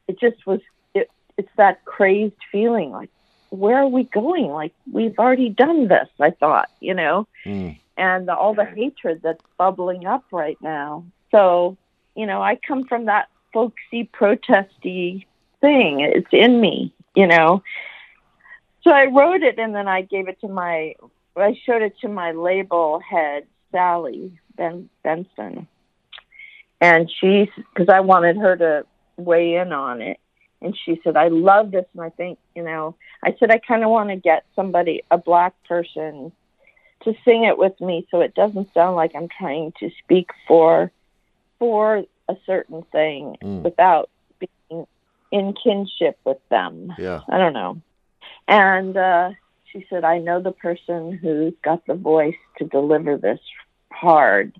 it 0.08 0.18
just 0.20 0.46
was 0.46 0.60
it 0.94 1.10
it's 1.38 1.48
that 1.56 1.84
crazed 1.84 2.34
feeling 2.50 2.90
like 2.90 3.10
where 3.50 3.76
are 3.78 3.88
we 3.88 4.04
going 4.04 4.46
like 4.50 4.72
we've 4.92 5.18
already 5.18 5.48
done 5.50 5.88
this 5.88 6.08
I 6.20 6.30
thought 6.30 6.68
you 6.80 6.94
know 6.94 7.26
Mm. 7.46 7.78
and 7.96 8.30
all 8.30 8.54
the 8.54 8.64
hatred 8.64 9.20
that's 9.22 9.42
bubbling 9.58 10.06
up 10.06 10.24
right 10.30 10.56
now. 10.62 11.04
So, 11.32 11.76
you 12.14 12.24
know, 12.26 12.40
I 12.40 12.54
come 12.56 12.84
from 12.84 13.06
that 13.06 13.28
folksy, 13.52 14.04
protesty 14.04 15.26
thing. 15.60 16.00
It's 16.00 16.28
in 16.32 16.60
me. 16.60 16.92
you 17.14 17.26
know. 17.26 17.62
So 18.84 18.90
I 18.90 19.06
wrote 19.06 19.42
it 19.42 19.58
and 19.58 19.74
then 19.74 19.86
I 19.88 20.02
gave 20.02 20.28
it 20.28 20.40
to 20.40 20.48
my, 20.48 20.94
I 21.36 21.58
showed 21.64 21.82
it 21.82 21.98
to 22.00 22.08
my 22.08 22.32
label 22.32 23.00
head, 23.00 23.46
Sally 23.70 24.38
ben, 24.56 24.88
Benson. 25.02 25.66
And 26.80 27.10
she, 27.20 27.50
because 27.72 27.88
I 27.88 28.00
wanted 28.00 28.36
her 28.36 28.56
to 28.56 28.86
weigh 29.16 29.54
in 29.56 29.72
on 29.72 30.02
it. 30.02 30.18
And 30.60 30.76
she 30.84 31.00
said, 31.02 31.16
I 31.16 31.28
love 31.28 31.70
this. 31.70 31.86
And 31.94 32.02
I 32.02 32.10
think, 32.10 32.38
you 32.54 32.62
know, 32.62 32.96
I 33.22 33.34
said, 33.38 33.50
I 33.50 33.58
kind 33.58 33.82
of 33.84 33.90
want 33.90 34.10
to 34.10 34.16
get 34.16 34.44
somebody, 34.54 35.02
a 35.10 35.18
black 35.18 35.54
person, 35.68 36.32
to 37.04 37.14
sing 37.24 37.44
it 37.44 37.58
with 37.58 37.80
me 37.80 38.06
so 38.10 38.20
it 38.20 38.34
doesn't 38.34 38.72
sound 38.74 38.94
like 38.96 39.12
I'm 39.14 39.28
trying 39.28 39.72
to 39.80 39.90
speak 40.04 40.30
for 40.46 40.90
for 41.58 42.04
a 42.28 42.36
certain 42.46 42.82
thing 42.92 43.36
Mm. 43.42 43.62
without 43.62 44.10
being 44.38 44.86
in 45.30 45.54
kinship 45.54 46.18
with 46.24 46.38
them. 46.48 46.92
Yeah. 46.98 47.20
I 47.28 47.38
don't 47.38 47.52
know. 47.52 47.80
And 48.48 48.96
uh, 48.96 49.30
she 49.72 49.86
said, 49.88 50.04
I 50.04 50.18
know 50.18 50.40
the 50.40 50.52
person 50.52 51.12
who's 51.12 51.54
got 51.62 51.86
the 51.86 51.94
voice 51.94 52.36
to 52.58 52.64
deliver 52.64 53.16
this 53.16 53.40
hard, 53.90 54.52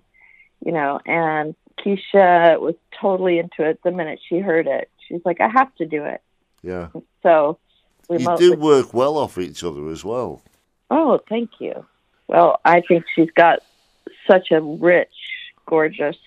you 0.65 0.71
know. 0.71 0.99
And 1.05 1.55
Keisha 1.79 2.59
was 2.59 2.75
totally 2.99 3.39
into 3.39 3.63
it 3.63 3.79
the 3.83 3.91
minute 3.91 4.19
she 4.27 4.39
heard 4.39 4.67
it. 4.67 4.89
She's 5.07 5.21
like, 5.25 5.41
I 5.41 5.49
have 5.49 5.73
to 5.75 5.85
do 5.85 6.03
it. 6.05 6.21
Yeah. 6.61 6.89
So 7.21 7.59
we 8.09 8.19
You 8.19 8.37
do 8.37 8.53
work 8.55 8.93
well 8.93 9.17
off 9.17 9.37
each 9.37 9.63
other 9.63 9.89
as 9.89 10.03
well. 10.03 10.41
Oh, 10.89 11.19
thank 11.29 11.51
you. 11.59 11.85
Well, 12.27 12.59
I 12.65 12.81
think 12.81 13.05
she's 13.15 13.31
got 13.31 13.59
such 14.27 14.51
a 14.51 14.61
rich, 14.61 15.13
gorgeous, 15.65 16.17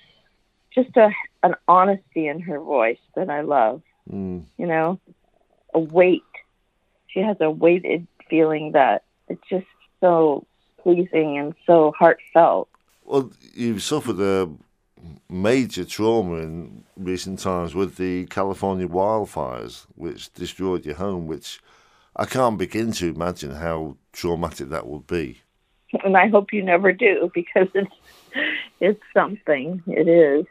just 0.74 0.96
a 0.96 1.10
an 1.42 1.54
honesty 1.68 2.26
in 2.26 2.40
her 2.40 2.60
voice 2.60 2.98
that 3.14 3.30
I 3.30 3.42
love. 3.42 3.82
Mm. 4.10 4.44
You 4.58 4.66
know, 4.66 5.00
a 5.72 5.78
weight. 5.78 6.22
She 7.08 7.20
has 7.20 7.36
a 7.40 7.50
weighted 7.50 8.06
feeling 8.28 8.73
that 8.73 9.02
it's 9.28 9.42
just 9.49 9.66
so 10.00 10.47
pleasing 10.83 11.38
and 11.38 11.54
so 11.66 11.92
heartfelt. 11.99 12.68
Well, 13.04 13.30
you've 13.54 13.83
suffered 13.83 14.21
a 14.21 14.49
major 15.30 15.85
trauma 15.85 16.37
in 16.37 16.85
recent 16.97 17.38
times 17.40 17.75
with 17.75 17.97
the 17.97 18.26
California 18.26 18.88
wildfires, 18.88 19.87
which 19.95 20.33
destroyed 20.35 20.85
your 20.85 20.97
home, 20.97 21.26
which 21.26 21.61
I 22.16 22.25
can't 22.25 22.59
begin 22.59 22.92
to 22.92 23.09
imagine 23.14 23.52
how 23.52 23.97
traumatic 24.12 24.68
that 24.71 24.87
would 24.87 25.06
be. 25.06 25.40
And 26.04 26.16
I 26.16 26.28
hope 26.28 26.52
you 26.52 26.62
never 26.62 26.92
do 26.92 27.30
because 27.35 27.68
it's 27.75 27.95
it's 28.80 29.02
something. 29.14 29.83
It 29.87 30.09
is. 30.09 30.47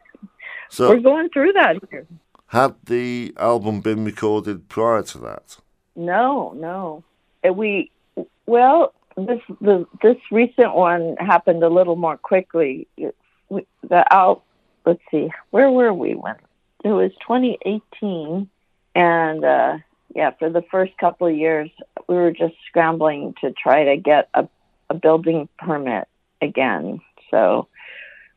So, 0.70 0.90
We're 0.90 1.00
going 1.00 1.30
through 1.30 1.54
that 1.54 1.78
here. 1.92 2.08
had 2.48 2.76
the 2.86 3.34
album 3.38 3.82
been 3.82 4.04
recorded 4.06 4.70
prior 4.70 5.04
to 5.04 5.18
that? 5.20 5.58
No, 5.96 6.54
no. 6.56 7.04
We 7.50 7.92
well, 8.46 8.94
this 9.18 9.42
the 9.62 9.86
this 10.02 10.18
recent 10.32 10.76
one 10.76 11.16
happened 11.20 11.64
a 11.64 11.70
little 11.70 11.96
more 11.96 12.18
quickly. 12.18 12.88
We, 13.50 13.66
the 13.88 14.06
out. 14.14 14.44
Let's 14.86 15.02
see, 15.10 15.30
where 15.50 15.72
were 15.72 15.94
we 15.94 16.14
when 16.14 16.36
it 16.84 16.90
was 16.90 17.12
2018, 17.28 18.48
and 18.94 19.44
uh, 19.44 19.78
yeah, 20.16 20.32
for 20.38 20.52
the 20.52 20.62
first 20.70 20.96
couple 21.00 21.26
of 21.26 21.36
years, 21.36 21.72
we 22.08 22.16
were 22.16 22.32
just 22.32 22.54
scrambling 22.68 23.34
to 23.42 23.52
try 23.52 23.86
to 23.86 23.98
get 23.98 24.30
a 24.34 24.48
a 24.90 24.94
building 24.94 25.50
permit 25.58 26.08
again. 26.42 27.02
So 27.32 27.68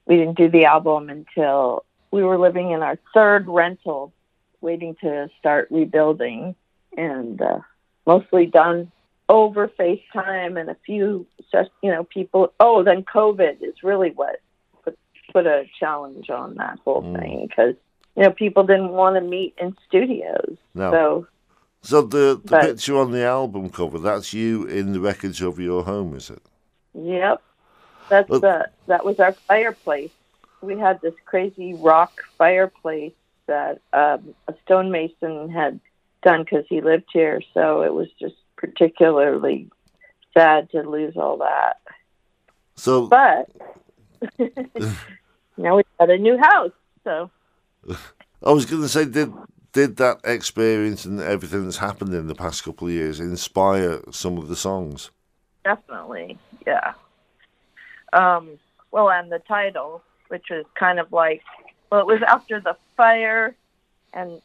we 0.06 0.16
didn't 0.16 0.38
do 0.38 0.48
the 0.48 0.64
album 0.64 1.10
until 1.10 1.84
we 2.10 2.22
were 2.22 2.38
living 2.38 2.70
in 2.70 2.82
our 2.82 2.98
third 3.12 3.46
rental, 3.46 4.12
waiting 4.60 4.96
to 5.02 5.28
start 5.38 5.68
rebuilding 5.70 6.54
and 6.96 7.40
uh, 7.42 7.58
mostly 8.06 8.46
done 8.46 8.90
over 9.28 9.68
FaceTime 9.68 10.58
and 10.60 10.70
a 10.70 10.76
few, 10.86 11.26
you 11.82 11.90
know, 11.90 12.04
people. 12.04 12.52
Oh, 12.60 12.82
then 12.82 13.02
COVID 13.04 13.62
is 13.62 13.82
really 13.82 14.10
what 14.10 14.40
put 14.84 14.98
put 15.32 15.46
a 15.46 15.64
challenge 15.78 16.30
on 16.30 16.54
that 16.56 16.78
whole 16.84 17.02
Mm. 17.02 17.18
thing 17.20 17.46
because 17.46 17.74
you 18.16 18.22
know 18.22 18.30
people 18.30 18.64
didn't 18.64 18.90
want 18.90 19.16
to 19.16 19.20
meet 19.20 19.54
in 19.58 19.76
studios. 19.86 20.56
No. 20.74 20.90
So 20.90 21.26
So 21.82 22.02
the, 22.02 22.40
the 22.42 22.50
But- 22.50 22.62
picture 22.62 22.96
on 22.96 23.12
the 23.12 23.22
album 23.24 23.70
cover, 23.70 23.98
that's 23.98 24.32
you 24.34 24.64
in 24.64 24.92
the 24.94 25.00
wreckage 25.00 25.40
of 25.42 25.58
your 25.60 25.84
home, 25.84 26.16
is 26.16 26.28
it? 26.30 26.42
Yep, 26.94 27.40
that's 28.08 28.28
Well- 28.28 28.40
the 28.40 28.70
that 28.86 29.04
was 29.04 29.20
our 29.20 29.32
fireplace. 29.32 30.10
We 30.60 30.76
had 30.76 31.00
this 31.02 31.14
crazy 31.24 31.74
rock 31.74 32.24
fireplace 32.36 33.12
that 33.46 33.80
um, 33.92 34.34
a 34.48 34.54
stonemason 34.64 35.50
had 35.50 35.78
done 36.22 36.42
because 36.42 36.64
he 36.68 36.80
lived 36.80 37.08
here. 37.12 37.40
So 37.54 37.82
it 37.82 37.94
was 37.94 38.08
just 38.18 38.34
particularly 38.58 39.70
sad 40.36 40.70
to 40.70 40.82
lose 40.82 41.16
all 41.16 41.38
that. 41.38 41.78
So 42.76 43.06
But 43.06 43.48
now 45.56 45.76
we've 45.76 45.86
got 45.98 46.10
a 46.10 46.18
new 46.18 46.36
house, 46.36 46.72
so 47.04 47.30
I 48.44 48.52
was 48.52 48.66
going 48.66 48.82
to 48.82 48.88
say, 48.88 49.06
did 49.06 49.32
did 49.72 49.96
that 49.96 50.20
experience 50.24 51.04
and 51.04 51.20
everything 51.20 51.64
that's 51.64 51.78
happened 51.78 52.12
in 52.14 52.26
the 52.26 52.34
past 52.34 52.64
couple 52.64 52.88
of 52.88 52.92
years 52.92 53.20
inspire 53.20 54.00
some 54.10 54.38
of 54.38 54.48
the 54.48 54.56
songs? 54.56 55.10
definitely, 55.68 56.38
yeah. 56.66 56.94
Um, 58.12 58.58
well, 58.90 59.10
and 59.10 59.30
the 59.30 59.40
title, 59.40 60.02
which 60.28 60.46
was 60.50 60.64
kind 60.74 60.98
of 60.98 61.12
like, 61.12 61.42
well, 61.90 62.00
it 62.00 62.06
was 62.06 62.22
after 62.26 62.60
the 62.60 62.76
fire, 62.96 63.54
and 64.14 64.40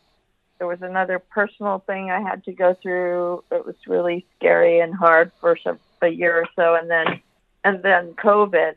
there 0.64 0.70
was 0.70 0.82
another 0.82 1.20
personal 1.20 1.80
thing 1.80 2.10
I 2.10 2.22
had 2.22 2.46
to 2.46 2.54
go 2.54 2.74
through. 2.74 3.44
It 3.52 3.66
was 3.66 3.76
really 3.86 4.26
scary 4.38 4.80
and 4.80 4.96
hard 4.96 5.30
for 5.42 5.58
some, 5.62 5.78
a 6.02 6.08
year 6.08 6.38
or 6.38 6.48
so, 6.56 6.76
and 6.76 6.90
then 6.90 7.20
and 7.66 7.84
then 7.84 8.14
COVID, 8.14 8.76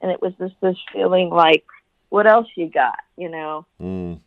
and 0.00 0.12
it 0.12 0.22
was 0.22 0.34
just 0.38 0.54
this 0.60 0.76
feeling 0.92 1.30
like, 1.30 1.64
what 2.10 2.28
else 2.28 2.46
you 2.54 2.70
got, 2.70 3.00
you 3.16 3.28
know? 3.28 3.66
Mm, 3.82 4.20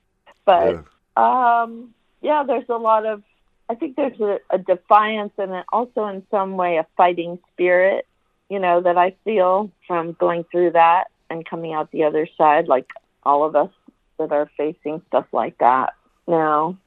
But 0.43 0.83
yeah. 1.15 1.61
Um, 1.61 1.93
yeah, 2.21 2.43
there's 2.45 2.67
a 2.67 2.75
lot 2.75 3.05
of. 3.05 3.23
I 3.69 3.75
think 3.75 3.95
there's 3.95 4.19
a, 4.19 4.39
a 4.49 4.57
defiance 4.57 5.31
and 5.37 5.53
then 5.53 5.63
also 5.71 6.05
in 6.07 6.27
some 6.29 6.57
way 6.57 6.77
a 6.77 6.87
fighting 6.97 7.39
spirit, 7.53 8.05
you 8.49 8.59
know, 8.59 8.81
that 8.81 8.97
I 8.97 9.15
feel 9.23 9.71
from 9.87 10.17
going 10.19 10.43
through 10.51 10.71
that 10.71 11.05
and 11.29 11.45
coming 11.45 11.71
out 11.71 11.91
the 11.91 12.03
other 12.03 12.27
side, 12.37 12.67
like 12.67 12.89
all 13.23 13.45
of 13.45 13.55
us 13.55 13.71
that 14.17 14.33
are 14.33 14.51
facing 14.57 15.01
stuff 15.07 15.27
like 15.31 15.57
that 15.59 15.93
now. 16.29 16.77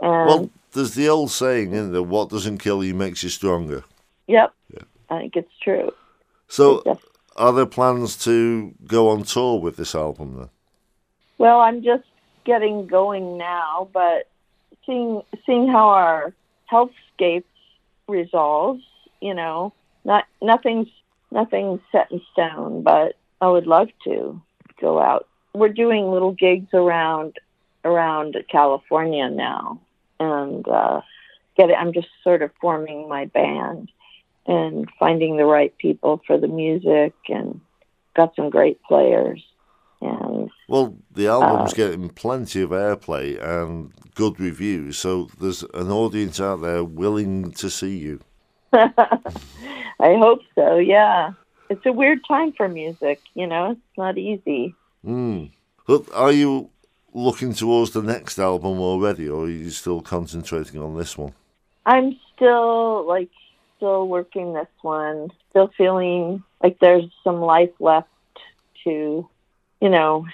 And 0.00 0.26
Well, 0.26 0.50
there's 0.72 0.94
the 0.94 1.08
old 1.08 1.30
saying, 1.30 1.72
isn't 1.72 1.92
there? 1.92 2.02
What 2.02 2.30
doesn't 2.30 2.58
kill 2.58 2.84
you 2.84 2.94
makes 2.94 3.22
you 3.22 3.28
stronger. 3.28 3.84
yep, 4.26 4.52
Yeah. 4.72 4.82
I 5.10 5.20
think 5.20 5.36
it's 5.36 5.58
true. 5.62 5.90
So, 6.48 6.82
It's 6.86 7.02
are 7.36 7.52
there 7.52 7.66
plans 7.66 8.16
to 8.24 8.74
go 8.86 9.08
on 9.10 9.22
tour 9.22 9.60
with 9.60 9.76
this 9.76 9.94
album 9.94 10.36
then? 10.36 10.50
Well, 11.38 11.60
I'm 11.60 11.82
just 11.82 12.04
getting 12.44 12.86
going 12.86 13.38
now, 13.38 13.88
but 13.92 14.28
seeing 14.84 15.22
seeing 15.46 15.68
how 15.68 15.88
our 15.88 16.34
healthscape 16.70 17.44
resolves, 18.08 18.82
you 19.20 19.34
know, 19.34 19.72
not 20.04 20.24
nothing's 20.42 20.88
nothing's 21.30 21.80
set 21.92 22.10
in 22.10 22.20
stone, 22.32 22.82
but 22.82 23.16
I 23.40 23.48
would 23.48 23.66
love 23.66 23.88
to 24.04 24.40
go 24.80 25.00
out. 25.00 25.28
We're 25.54 25.68
doing 25.68 26.10
little 26.10 26.32
gigs 26.32 26.72
around 26.74 27.38
around 27.84 28.36
California 28.50 29.30
now, 29.30 29.80
and 30.20 30.66
uh, 30.68 31.00
get 31.56 31.70
it. 31.70 31.76
I'm 31.78 31.92
just 31.92 32.08
sort 32.22 32.42
of 32.42 32.50
forming 32.60 33.08
my 33.08 33.26
band 33.26 33.90
and 34.46 34.88
finding 34.98 35.36
the 35.36 35.44
right 35.44 35.76
people 35.78 36.22
for 36.26 36.38
the 36.38 36.48
music, 36.48 37.12
and 37.28 37.60
got 38.16 38.34
some 38.34 38.50
great 38.50 38.82
players. 38.84 39.44
And 40.00 40.50
Well, 40.68 40.96
the 41.12 41.26
album's 41.26 41.72
Uh, 41.72 41.76
getting 41.76 42.08
plenty 42.08 42.62
of 42.62 42.70
airplay 42.70 43.36
and 43.42 43.92
good 44.14 44.38
reviews, 44.40 44.96
so 44.96 45.28
there's 45.40 45.64
an 45.74 45.90
audience 45.90 46.40
out 46.40 46.62
there 46.62 46.84
willing 46.84 47.50
to 47.52 47.68
see 47.68 47.98
you. 47.98 48.20
I 48.72 50.14
hope 50.24 50.40
so. 50.54 50.76
Yeah, 50.76 51.32
it's 51.68 51.84
a 51.84 51.92
weird 51.92 52.20
time 52.26 52.52
for 52.52 52.68
music. 52.68 53.20
You 53.34 53.46
know, 53.46 53.72
it's 53.72 53.98
not 53.98 54.16
easy. 54.18 54.74
Mm. 55.04 55.50
Are 56.14 56.32
you 56.32 56.70
looking 57.14 57.54
towards 57.54 57.92
the 57.92 58.02
next 58.02 58.38
album 58.38 58.78
already, 58.80 59.28
or 59.28 59.44
are 59.44 59.50
you 59.50 59.70
still 59.70 60.00
concentrating 60.00 60.82
on 60.82 60.96
this 60.96 61.16
one? 61.16 61.32
I'm 61.86 62.18
still 62.34 63.06
like 63.06 63.30
still 63.76 64.06
working 64.06 64.52
this 64.52 64.68
one. 64.82 65.30
Still 65.50 65.70
feeling 65.76 66.42
like 66.62 66.78
there's 66.80 67.10
some 67.24 67.40
life 67.40 67.72
left 67.80 68.08
to, 68.84 69.28
you 69.80 69.88
know, 69.88 70.26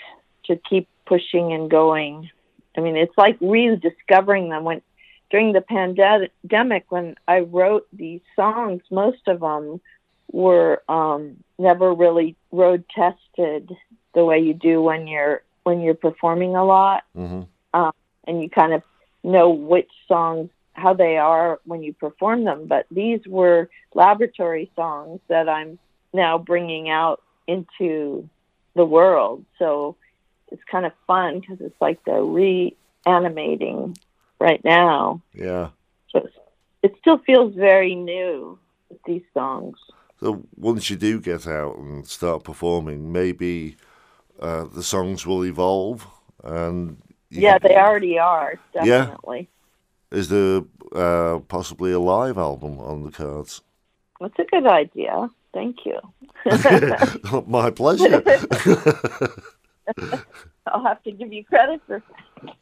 to 0.46 0.56
keep 0.68 0.88
pushing 1.06 1.52
and 1.52 1.70
going. 1.70 2.30
I 2.76 2.80
mean, 2.80 2.96
it's 2.96 3.16
like 3.16 3.36
rediscovering 3.40 4.48
them 4.48 4.64
when 4.64 4.82
during 5.30 5.52
the 5.52 5.60
pandemic 5.60 6.84
when 6.90 7.16
I 7.26 7.40
wrote 7.40 7.86
these 7.92 8.20
songs. 8.36 8.82
Most 8.90 9.26
of 9.26 9.40
them 9.40 9.80
were 10.32 10.82
um, 10.88 11.36
never 11.58 11.94
really 11.94 12.36
road 12.50 12.84
tested 12.94 13.70
the 14.14 14.24
way 14.24 14.40
you 14.40 14.54
do 14.54 14.82
when 14.82 15.06
you're 15.06 15.42
when 15.64 15.80
you're 15.80 15.94
performing 15.94 16.54
a 16.54 16.64
lot 16.64 17.02
hmm 17.14 17.42
and 18.26 18.42
you 18.42 18.48
kind 18.48 18.72
of 18.72 18.82
know 19.22 19.50
which 19.50 19.90
songs 20.08 20.48
how 20.74 20.92
they 20.92 21.16
are 21.16 21.60
when 21.64 21.82
you 21.82 21.92
perform 21.92 22.44
them. 22.44 22.66
But 22.66 22.86
these 22.90 23.20
were 23.26 23.68
laboratory 23.94 24.70
songs 24.74 25.20
that 25.28 25.48
I'm 25.48 25.78
now 26.12 26.38
bringing 26.38 26.88
out 26.88 27.22
into 27.46 28.28
the 28.74 28.84
world. 28.84 29.44
So 29.58 29.96
it's 30.50 30.62
kind 30.70 30.86
of 30.86 30.92
fun 31.06 31.40
because 31.40 31.60
it's 31.60 31.80
like 31.80 32.04
the 32.04 32.22
reanimating 33.06 33.96
right 34.40 34.62
now. 34.64 35.22
Yeah. 35.34 35.70
So 36.10 36.28
it 36.82 36.94
still 37.00 37.18
feels 37.18 37.54
very 37.54 37.94
new 37.94 38.58
with 38.88 39.02
these 39.06 39.22
songs. 39.32 39.76
So 40.20 40.44
once 40.56 40.90
you 40.90 40.96
do 40.96 41.20
get 41.20 41.46
out 41.46 41.76
and 41.78 42.06
start 42.06 42.44
performing, 42.44 43.12
maybe 43.12 43.76
uh, 44.44 44.64
the 44.64 44.82
songs 44.82 45.26
will 45.26 45.44
evolve 45.44 46.06
and 46.42 46.98
yeah, 47.30 47.58
they 47.58 47.76
already 47.76 48.18
are 48.18 48.60
definitely. 48.72 49.48
Yeah. 50.12 50.18
Is 50.18 50.28
there 50.28 50.62
uh, 50.94 51.40
possibly 51.48 51.92
a 51.92 51.98
live 51.98 52.36
album 52.38 52.78
on 52.78 53.02
the 53.04 53.10
cards? 53.10 53.62
That's 54.20 54.38
a 54.38 54.44
good 54.44 54.66
idea. 54.66 55.30
Thank 55.52 55.78
you. 55.86 55.98
My 57.46 57.70
pleasure. 57.70 58.22
I'll 60.66 60.84
have 60.84 61.02
to 61.04 61.12
give 61.12 61.32
you 61.32 61.44
credit 61.44 61.80
for. 61.86 62.02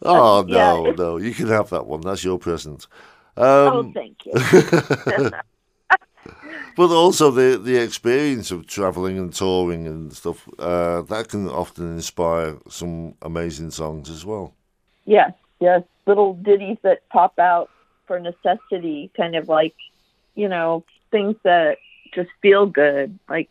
Oh 0.03 0.45
no, 0.47 0.87
yeah, 0.87 0.92
no, 0.92 1.16
you 1.16 1.35
can 1.35 1.49
have 1.49 1.71
that 1.71 1.87
one. 1.87 2.01
That's 2.01 2.23
your 2.25 2.38
present. 2.38 2.87
Um, 3.37 3.45
oh, 3.45 3.90
thank 3.92 4.18
you. 4.25 4.33
but 6.77 6.91
also 6.91 7.31
the 7.31 7.59
the 7.59 7.77
experience 7.77 8.51
of 8.51 8.67
traveling 8.67 9.19
and 9.19 9.33
touring 9.33 9.87
and 9.87 10.13
stuff 10.13 10.49
uh, 10.59 11.03
that 11.03 11.29
can 11.29 11.49
often 11.49 11.95
inspire 11.95 12.57
some 12.69 13.15
amazing 13.23 13.71
songs 13.71 14.11
as 14.11 14.25
well. 14.25 14.55
Yes, 15.05 15.33
yes, 15.61 15.83
little 16.07 16.35
ditties 16.35 16.79
that 16.83 17.09
pop 17.09 17.39
out 17.39 17.71
for 18.07 18.19
necessity, 18.19 19.11
kind 19.17 19.37
of 19.37 19.49
like 19.49 19.75
you 20.35 20.49
know 20.49 20.85
things 21.11 21.37
that 21.45 21.79
just 22.15 22.31
feel 22.41 22.67
good. 22.67 23.19
Like 23.29 23.49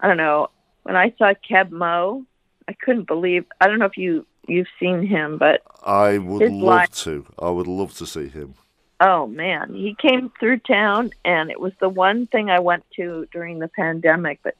I 0.00 0.08
don't 0.08 0.16
know 0.16 0.48
when 0.82 0.96
I 0.96 1.14
saw 1.18 1.32
Keb 1.48 1.70
Mo, 1.70 2.24
I 2.66 2.72
couldn't 2.72 3.06
believe. 3.06 3.44
I 3.60 3.66
don't 3.66 3.78
know 3.78 3.86
if 3.86 3.96
you 3.96 4.26
you've 4.46 4.68
seen 4.80 5.06
him, 5.06 5.38
but 5.38 5.62
I 5.84 6.18
would 6.18 6.50
love 6.50 6.62
life, 6.62 6.90
to. 7.04 7.26
I 7.38 7.50
would 7.50 7.66
love 7.66 7.94
to 7.98 8.06
see 8.06 8.28
him. 8.28 8.54
Oh 9.00 9.26
man, 9.26 9.74
he 9.74 9.94
came 9.94 10.30
through 10.40 10.58
town, 10.58 11.12
and 11.24 11.50
it 11.50 11.60
was 11.60 11.72
the 11.78 11.88
one 11.88 12.26
thing 12.26 12.50
I 12.50 12.58
went 12.58 12.84
to 12.96 13.28
during 13.32 13.58
the 13.58 13.68
pandemic. 13.68 14.40
But 14.42 14.56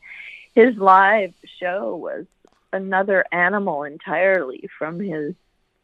his 0.55 0.77
live 0.77 1.35
show 1.61 1.96
was 1.96 2.27
another 2.72 3.24
animal 3.33 3.83
entirely 3.83 4.68
from 4.79 5.01
his, 5.01 5.35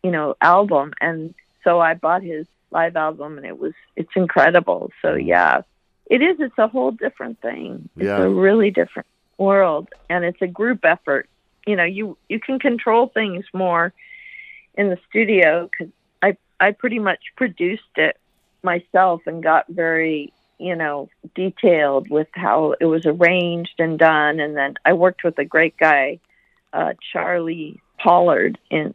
you 0.02 0.10
know, 0.10 0.36
album, 0.40 0.92
and 1.00 1.34
so 1.64 1.80
I 1.80 1.94
bought 1.94 2.22
his 2.22 2.46
live 2.70 2.94
album, 2.94 3.38
and 3.38 3.46
it 3.46 3.58
was 3.58 3.72
it's 3.96 4.14
incredible. 4.14 4.92
So 5.02 5.14
yeah, 5.14 5.62
it 6.06 6.22
is. 6.22 6.36
It's 6.38 6.58
a 6.58 6.68
whole 6.68 6.92
different 6.92 7.40
thing. 7.40 7.88
It's 7.96 8.04
yeah. 8.04 8.18
a 8.18 8.28
really 8.28 8.70
different 8.70 9.08
world, 9.36 9.88
and 10.08 10.24
it's 10.24 10.42
a 10.42 10.46
group 10.46 10.84
effort. 10.84 11.28
You 11.66 11.74
know, 11.74 11.84
you 11.84 12.16
you 12.28 12.38
can 12.38 12.60
control 12.60 13.08
things 13.08 13.44
more 13.52 13.92
in 14.74 14.90
the 14.90 14.98
studio 15.08 15.68
because 15.70 15.92
I 16.22 16.36
I 16.60 16.72
pretty 16.72 16.98
much 16.98 17.20
produced 17.36 17.82
it 17.96 18.16
myself 18.64 19.22
and 19.26 19.42
got 19.42 19.66
very 19.68 20.32
you 20.58 20.74
know 20.74 21.08
detailed 21.34 22.08
with 22.10 22.28
how 22.32 22.74
it 22.80 22.86
was 22.86 23.06
arranged 23.06 23.74
and 23.78 23.98
done. 23.98 24.40
And 24.40 24.56
then 24.56 24.74
i 24.84 24.92
worked 24.92 25.24
with 25.24 25.38
a 25.38 25.44
great 25.44 25.76
guy 25.76 26.20
uh, 26.72 26.94
charlie 27.12 27.80
pollard 27.98 28.58
in 28.70 28.94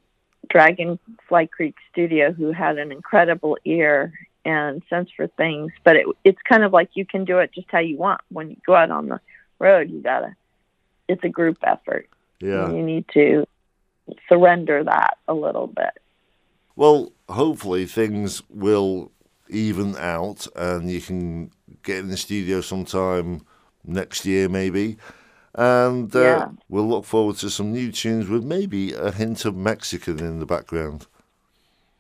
dragonfly 0.50 1.48
creek 1.48 1.76
studio 1.92 2.32
who 2.32 2.52
had 2.52 2.78
an 2.78 2.92
incredible 2.92 3.58
ear 3.66 4.14
and 4.46 4.82
sense 4.90 5.10
for 5.16 5.28
things. 5.28 5.72
But 5.84 5.96
it, 5.96 6.06
it's 6.24 6.42
kind 6.48 6.64
of 6.64 6.74
like 6.74 6.90
you 6.94 7.06
can 7.06 7.26
do 7.26 7.38
it 7.40 7.52
just 7.54 7.68
how 7.70 7.80
you 7.80 7.98
want. 7.98 8.22
When 8.30 8.50
you 8.50 8.58
go 8.66 8.76
out 8.76 8.92
on 8.92 9.08
the 9.08 9.20
road 9.60 9.90
you 9.90 10.02
gotta 10.02 10.36
it's 11.08 11.24
a 11.24 11.30
group 11.30 11.58
effort. 11.64 12.08
Yeah. 12.40 12.72
You 12.72 12.84
need 12.84 13.06
to 13.14 13.46
surrender 14.28 14.84
that 14.84 15.18
a 15.28 15.34
little 15.34 15.68
bit. 15.68 16.00
Well 16.76 17.12
hopefully 17.28 17.86
things 17.86 18.42
will 18.50 19.12
even 19.50 19.96
out, 19.98 20.48
and 20.56 20.90
you 20.90 21.02
can 21.02 21.52
get 21.84 21.98
in 22.00 22.10
the 22.10 22.18
studio 22.18 22.62
sometime 22.62 23.42
next 23.84 24.26
year, 24.26 24.48
maybe. 24.48 24.98
And 25.56 26.16
uh, 26.16 26.20
yeah. 26.20 26.50
we'll 26.70 26.88
look 26.88 27.06
forward 27.06 27.38
to 27.38 27.50
some 27.50 27.72
new 27.74 27.92
tunes 27.92 28.30
with 28.30 28.44
maybe 28.44 28.94
a 28.94 29.12
hint 29.12 29.46
of 29.46 29.56
Mexican 29.56 30.20
in 30.20 30.40
the 30.40 30.46
background. 30.46 31.08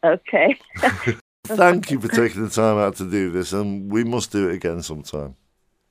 Okay. 0.03 0.57
Thank 1.45 1.89
you 1.89 1.99
for 1.99 2.07
taking 2.09 2.43
the 2.43 2.49
time 2.49 2.77
out 2.77 2.95
to 2.97 3.09
do 3.09 3.31
this, 3.31 3.53
and 3.53 3.91
we 3.91 4.03
must 4.03 4.31
do 4.31 4.49
it 4.49 4.55
again 4.55 4.83
sometime. 4.83 5.35